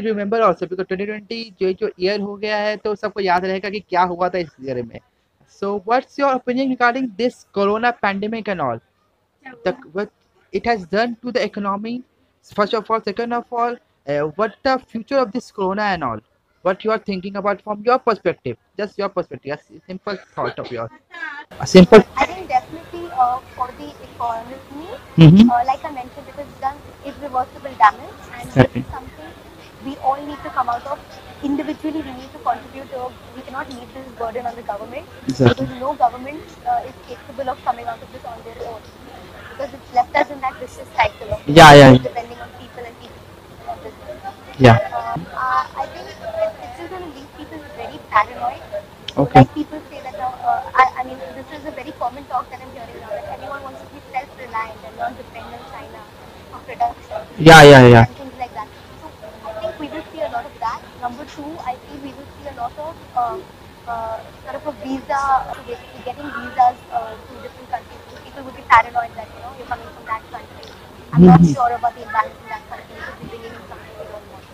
भी 0.02 0.08
remember 0.08 0.40
और 0.42 0.52
सभी 0.54 0.76
को 0.76 0.82
twenty 0.82 1.06
twenty 1.06 1.54
जो 1.60 1.72
जो 1.80 1.90
year 2.00 2.20
हो 2.20 2.34
गया 2.36 2.56
है 2.56 2.76
तो 2.84 2.94
सबको 2.94 3.20
याद 3.20 3.44
रहेगा 3.44 3.70
कि 3.70 3.80
क्या 3.80 4.02
हुआ 4.12 4.28
था 4.28 4.38
इस 4.38 4.50
ईयर 4.64 4.82
में 4.82 4.98
so 5.62 5.82
what's 5.88 6.18
your 6.20 6.34
opinion 6.34 6.68
regarding 6.68 7.08
this 7.18 7.42
corona 7.54 7.90
pandemic 8.02 8.48
and 8.48 8.60
all 8.60 8.80
it 10.52 10.66
has 10.68 10.86
done 10.92 11.14
to 11.22 11.30
the 11.30 11.36
economy 11.48 12.00
first 12.56 12.74
of 12.74 12.92
all 12.92 13.00
second 13.00 13.34
of 13.34 13.54
all 13.54 13.78
what 14.38 14.54
the 14.66 14.76
future 14.90 15.18
of 15.18 15.28
this 15.30 15.50
corona 15.50 15.92
and 15.92 16.04
all 16.04 16.22
what 16.64 16.86
you 16.86 16.92
are 16.92 16.98
thinking 17.08 17.36
about 17.36 17.62
from 17.62 17.84
your 17.86 17.98
perspective 18.06 18.56
just 18.78 19.00
your 19.00 19.08
perspective 19.16 19.56
simple 19.56 20.18
thought 20.38 20.60
of 20.60 20.74
your 20.74 21.66
simple 21.66 22.02
mm-hmm. 25.16 25.50
uh, 25.50 25.64
like 25.64 25.84
I 25.84 25.92
mentioned, 25.92 26.28
it 26.28 26.34
has 26.34 26.52
done 26.60 26.76
irreversible 27.04 27.74
damage 27.76 28.14
and 28.34 28.58
okay. 28.58 28.84
something. 28.90 29.21
We 29.84 29.96
all 29.98 30.20
need 30.24 30.38
to 30.42 30.50
come 30.50 30.68
out 30.68 30.86
of. 30.86 30.98
Individually, 31.42 32.02
we 32.02 32.12
need 32.12 32.32
to 32.32 32.38
contribute. 32.38 32.90
To, 32.92 33.12
we 33.36 33.42
cannot 33.42 33.68
leave 33.72 33.92
this 33.94 34.06
burden 34.18 34.46
on 34.46 34.54
the 34.54 34.62
government 34.62 35.06
Exactly. 35.26 35.66
because 35.66 35.80
no 35.80 35.94
government 35.94 36.42
uh, 36.66 36.82
is 36.86 36.94
capable 37.08 37.50
of 37.50 37.64
coming 37.64 37.86
out 37.86 38.00
of 38.02 38.12
this 38.12 38.24
on 38.24 38.38
their 38.44 38.68
own. 38.68 38.80
Because 39.50 39.74
it's 39.74 39.94
left 39.94 40.14
us 40.16 40.30
in 40.30 40.40
that 40.40 40.54
vicious 40.60 40.88
cycle 40.96 41.32
of 41.34 41.42
Yeah, 41.48 41.74
yeah, 41.74 41.92
yeah. 41.92 41.98
depending 41.98 42.38
on 42.38 42.48
people 42.60 42.84
and 42.84 42.94
people. 43.00 43.22
Yeah. 44.58 44.78
Um, 44.94 45.26
uh, 45.32 45.66
I 45.74 45.86
think 45.92 46.06
it's 46.06 46.78
just 46.78 46.90
going 46.90 47.02
to 47.02 47.18
leave 47.18 47.28
people 47.36 47.58
very 47.76 47.98
paranoid. 48.10 48.62
Okay. 49.16 49.40
Like 49.40 49.54
people 49.54 49.80
say 49.90 50.00
that, 50.02 50.14
uh, 50.14 50.30
uh, 50.46 50.70
I, 50.74 51.00
I 51.00 51.04
mean, 51.04 51.18
this 51.34 51.48
is 51.58 51.66
a 51.66 51.70
very 51.72 51.92
common 51.92 52.24
talk 52.26 52.48
that 52.50 52.60
I'm 52.60 52.70
hearing 52.72 53.00
now. 53.00 53.08
That 53.10 53.28
everyone 53.32 53.62
wants 53.62 53.80
to 53.80 53.86
be 53.88 54.00
self-reliant 54.12 54.78
and 54.86 54.96
not 54.96 55.16
depend 55.16 55.46
on 55.46 55.60
China 55.72 56.00
for 56.52 56.58
production. 56.60 57.18
Yeah, 57.38 57.62
yeah, 57.62 57.86
yeah. 57.88 58.06
And 58.06 58.16
things 58.16 58.38
like 58.38 58.54
that. 58.54 58.68
So 59.02 59.10
I 59.48 59.52
think 59.60 59.80
we 59.80 59.88
will 59.88 60.04
see 60.12 60.20
a 60.20 60.30
lot 60.30 60.44
of 60.46 60.54
that. 60.60 60.82
Number 61.02 61.24
two, 61.26 61.58
I 61.66 61.76
think 61.84 62.02
we 62.02 62.12
will 62.14 62.28
see 62.38 62.48
a 62.48 62.54
lot 62.56 62.72
of 62.78 62.96
uh, 63.16 63.38
uh, 63.90 64.18
sort 64.44 64.56
of 64.56 64.66
a 64.70 64.72
visa, 64.84 65.22
basically 65.66 66.02
getting 66.04 66.28
visas 66.30 66.78
uh, 66.92 67.16
to 67.18 67.32
different 67.42 67.70
countries. 67.70 68.00
People 68.24 68.44
would 68.44 68.56
be 68.56 68.62
paranoid 68.70 69.10
that, 69.16 69.28
you 69.34 69.40
know, 69.42 69.52
you're 69.58 69.66
coming 69.66 69.88
from 69.94 70.04
that 70.06 70.22
country. 70.30 70.70
I'm 71.12 71.24
not 71.26 71.40
Mhm. 71.40 71.54
sure 71.54 71.70
about 71.74 71.94
the 71.96 72.02
imbalance 72.06 72.38
in 72.40 72.48
that 72.54 72.64
country. 72.70 72.94
You 72.96 73.02
could 73.02 73.18
be 73.20 73.26
bringing 73.34 73.54
in 73.60 73.66
something 73.68 73.94
we 73.98 74.06
don't 74.06 74.30
want. 74.32 74.44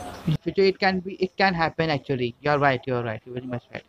future 0.43 0.63
it 0.71 0.79
can 0.79 1.01
be 1.01 1.15
it 1.27 1.37
can 1.37 1.55
happen 1.55 1.91
actually 1.91 2.35
you're 2.41 2.59
right 2.59 2.83
you're 2.87 3.03
right 3.03 3.21
you're 3.25 3.35
very 3.35 3.47
much 3.55 3.65
right 3.75 3.85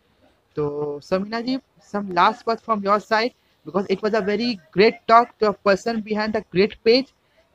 so 0.56 0.64
samina 1.08 1.40
ji 1.48 1.54
some 1.92 2.10
last 2.20 2.46
words 2.46 2.62
from 2.68 2.82
your 2.88 2.98
side 3.06 3.34
because 3.64 3.86
it 3.96 4.02
was 4.06 4.14
a 4.20 4.22
very 4.30 4.50
great 4.78 5.00
talk 5.12 5.36
to 5.38 5.48
a 5.50 5.54
person 5.68 6.00
behind 6.00 6.34
a 6.36 6.42
great 6.54 6.74
page. 6.84 7.08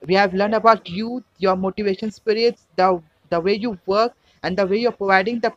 We 0.08 0.14
have 0.16 0.34
learned 0.36 0.54
about 0.54 0.88
you, 0.88 1.24
your 1.40 1.56
motivation 1.56 2.12
spirits, 2.12 2.68
the 2.76 3.02
the 3.32 3.40
way 3.48 3.56
you 3.66 3.72
work, 3.88 4.14
and 4.46 4.58
the 4.58 4.66
way 4.72 4.78
you're 4.78 4.98
providing 5.00 5.40
the 5.40 5.52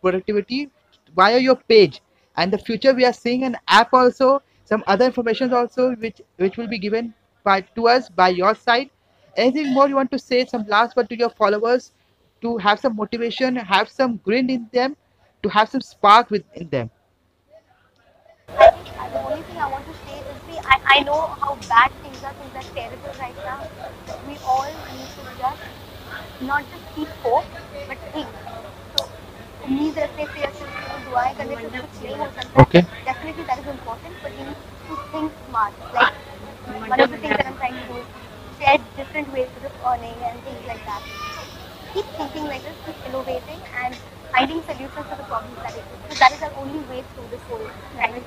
productivity 0.00 0.70
via 1.16 1.38
your 1.38 1.56
page. 1.74 2.00
And 2.36 2.52
the 2.52 2.58
future 2.58 2.92
we 2.92 3.04
are 3.04 3.12
seeing 3.12 3.44
an 3.44 3.56
app 3.68 3.92
also, 3.92 4.42
some 4.64 4.82
other 4.86 5.06
information 5.10 5.52
also 5.52 5.94
which 6.04 6.20
which 6.44 6.56
will 6.56 6.70
be 6.72 6.80
given 6.86 7.12
by 7.44 7.60
to 7.78 7.86
us 7.88 8.08
by 8.22 8.30
your 8.40 8.54
side. 8.54 8.90
Anything 9.36 9.72
more 9.74 9.88
you 9.88 10.00
want 10.00 10.10
to 10.16 10.18
say? 10.18 10.44
Some 10.54 10.66
last 10.74 10.96
word 10.96 11.08
to 11.10 11.18
your 11.18 11.30
followers 11.30 11.92
to 12.42 12.56
have 12.58 12.80
some 12.80 12.96
motivation, 12.96 13.56
have 13.56 13.88
some 13.88 14.18
grin 14.24 14.50
in 14.50 14.68
them, 14.72 14.96
to 15.44 15.54
have 15.58 15.68
some 15.68 15.80
spark 15.80 16.30
within 16.30 16.68
them. 16.74 16.90
The 18.48 19.22
only 19.22 19.42
thing 19.42 19.58
I 19.58 19.70
want 19.70 19.86
to 19.86 19.94
say 20.04 20.18
is, 20.18 20.66
I, 20.66 20.80
I 20.96 21.02
know 21.04 21.20
how 21.44 21.54
bad 21.68 21.92
things 22.02 22.22
are, 22.24 22.34
things 22.42 22.54
are 22.60 22.74
terrible 22.74 23.14
right 23.20 23.36
now. 23.44 23.60
We 24.28 24.36
all 24.44 24.66
need 24.92 25.08
to 25.18 25.38
just 25.38 25.83
not 26.41 26.69
just 26.69 26.83
keep 26.95 27.09
hope, 27.25 27.45
but 27.87 27.97
think. 28.13 28.27
So, 28.95 29.07
उम्मीद 29.67 29.97
रखने 29.99 30.25
से 30.33 30.41
या 30.41 30.49
सिर्फ 30.57 31.05
दुआएं 31.05 31.33
करने 31.37 31.55
से 31.61 31.69
कुछ 31.79 32.01
नहीं 32.03 32.15
हो 32.17 32.27
सकता 32.37 32.61
Okay. 32.63 32.81
Definitely 33.07 33.45
that 33.49 33.59
is 33.63 33.67
important, 33.73 34.21
but 34.25 34.37
you 34.39 34.45
need 34.49 34.61
to 34.89 34.97
think 35.13 35.33
smart. 35.47 35.73
Like 35.97 36.13
one 36.93 36.99
of 37.05 37.11
the 37.11 37.17
things 37.25 37.37
that 37.37 37.47
I'm 37.51 37.57
trying 37.63 37.79
to 37.81 37.85
do 37.91 37.97
is 38.03 38.07
share 38.59 38.77
different 38.99 39.33
ways 39.37 39.49
of 39.71 39.71
earning 39.93 40.17
and 40.31 40.43
things 40.49 40.65
like 40.71 40.85
that. 40.85 41.03
Keep 41.93 42.05
thinking 42.17 42.45
like 42.53 42.63
this, 42.63 42.77
keep 42.85 43.05
innovating 43.11 43.59
and 43.83 43.95
finding 44.35 44.61
solutions 44.63 45.07
to 45.09 45.15
the 45.17 45.23
problems 45.33 45.57
that 45.63 45.75
exist. 45.75 46.01
So 46.09 46.15
that 46.23 46.31
is 46.33 46.41
our 46.41 46.53
only 46.63 46.79
way 46.93 47.03
through 47.13 47.27
this 47.31 47.41
whole 47.43 47.67
crisis. 47.95 48.23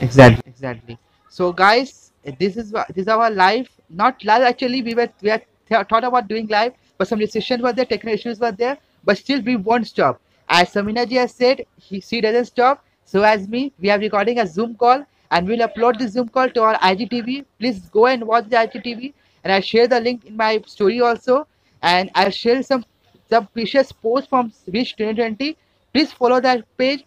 Exactly. 0.00 0.42
Exactly. 0.46 0.98
So, 1.28 1.52
guys, 1.52 2.12
this 2.38 2.56
is 2.56 2.72
wha- 2.72 2.86
this 2.88 3.02
is 3.02 3.08
our 3.08 3.30
life. 3.30 3.68
Not 3.88 4.24
live 4.24 4.42
actually. 4.42 4.82
We 4.82 4.94
were 4.94 5.08
we 5.22 5.30
had 5.30 5.44
th- 5.68 5.86
thought 5.88 6.04
about 6.04 6.28
doing 6.28 6.46
live, 6.48 6.72
but 6.97 7.07
some 7.07 7.19
decisions 7.19 7.61
were 7.61 7.73
there, 7.73 7.85
technical 7.85 8.13
issues 8.13 8.39
were 8.39 8.51
there. 8.51 8.77
But 9.03 9.17
still, 9.17 9.41
we 9.41 9.55
won't 9.55 9.87
stop. 9.87 10.19
As 10.47 10.73
Samina 10.73 11.07
ji 11.07 11.15
has 11.15 11.33
said, 11.33 11.65
he, 11.77 11.99
she 11.99 12.21
doesn't 12.21 12.45
stop. 12.45 12.83
So 13.05 13.21
as 13.23 13.47
me, 13.47 13.71
we 13.79 13.89
are 13.89 13.99
recording 13.99 14.39
a 14.39 14.47
Zoom 14.47 14.75
call 14.75 15.05
and 15.31 15.47
we'll 15.47 15.67
upload 15.67 15.97
the 15.99 16.07
Zoom 16.07 16.29
call 16.29 16.49
to 16.49 16.61
our 16.61 16.75
IGTV. 16.79 17.45
Please 17.59 17.79
go 17.89 18.07
and 18.07 18.23
watch 18.25 18.45
the 18.49 18.55
IGTV, 18.55 19.13
and 19.43 19.53
I'll 19.53 19.61
share 19.61 19.87
the 19.87 19.99
link 19.99 20.25
in 20.25 20.35
my 20.35 20.61
story 20.65 21.01
also. 21.01 21.47
And 21.81 22.09
I'll 22.15 22.31
share 22.31 22.63
some 22.63 22.85
some 23.29 23.47
precious 23.47 23.91
posts 23.91 24.29
from 24.29 24.51
Reach 24.67 24.95
2020. 24.95 25.57
Please 25.93 26.11
follow 26.11 26.39
that 26.41 26.63
page. 26.77 27.05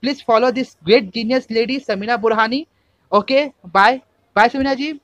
Please 0.00 0.22
follow 0.22 0.50
this 0.50 0.76
great 0.84 1.12
genius 1.12 1.48
lady, 1.50 1.78
Samina 1.80 2.20
Burhani. 2.20 2.66
Okay, 3.12 3.52
bye. 3.64 4.02
Bye, 4.34 4.48
Samina 4.48 4.76
ji. 4.76 5.00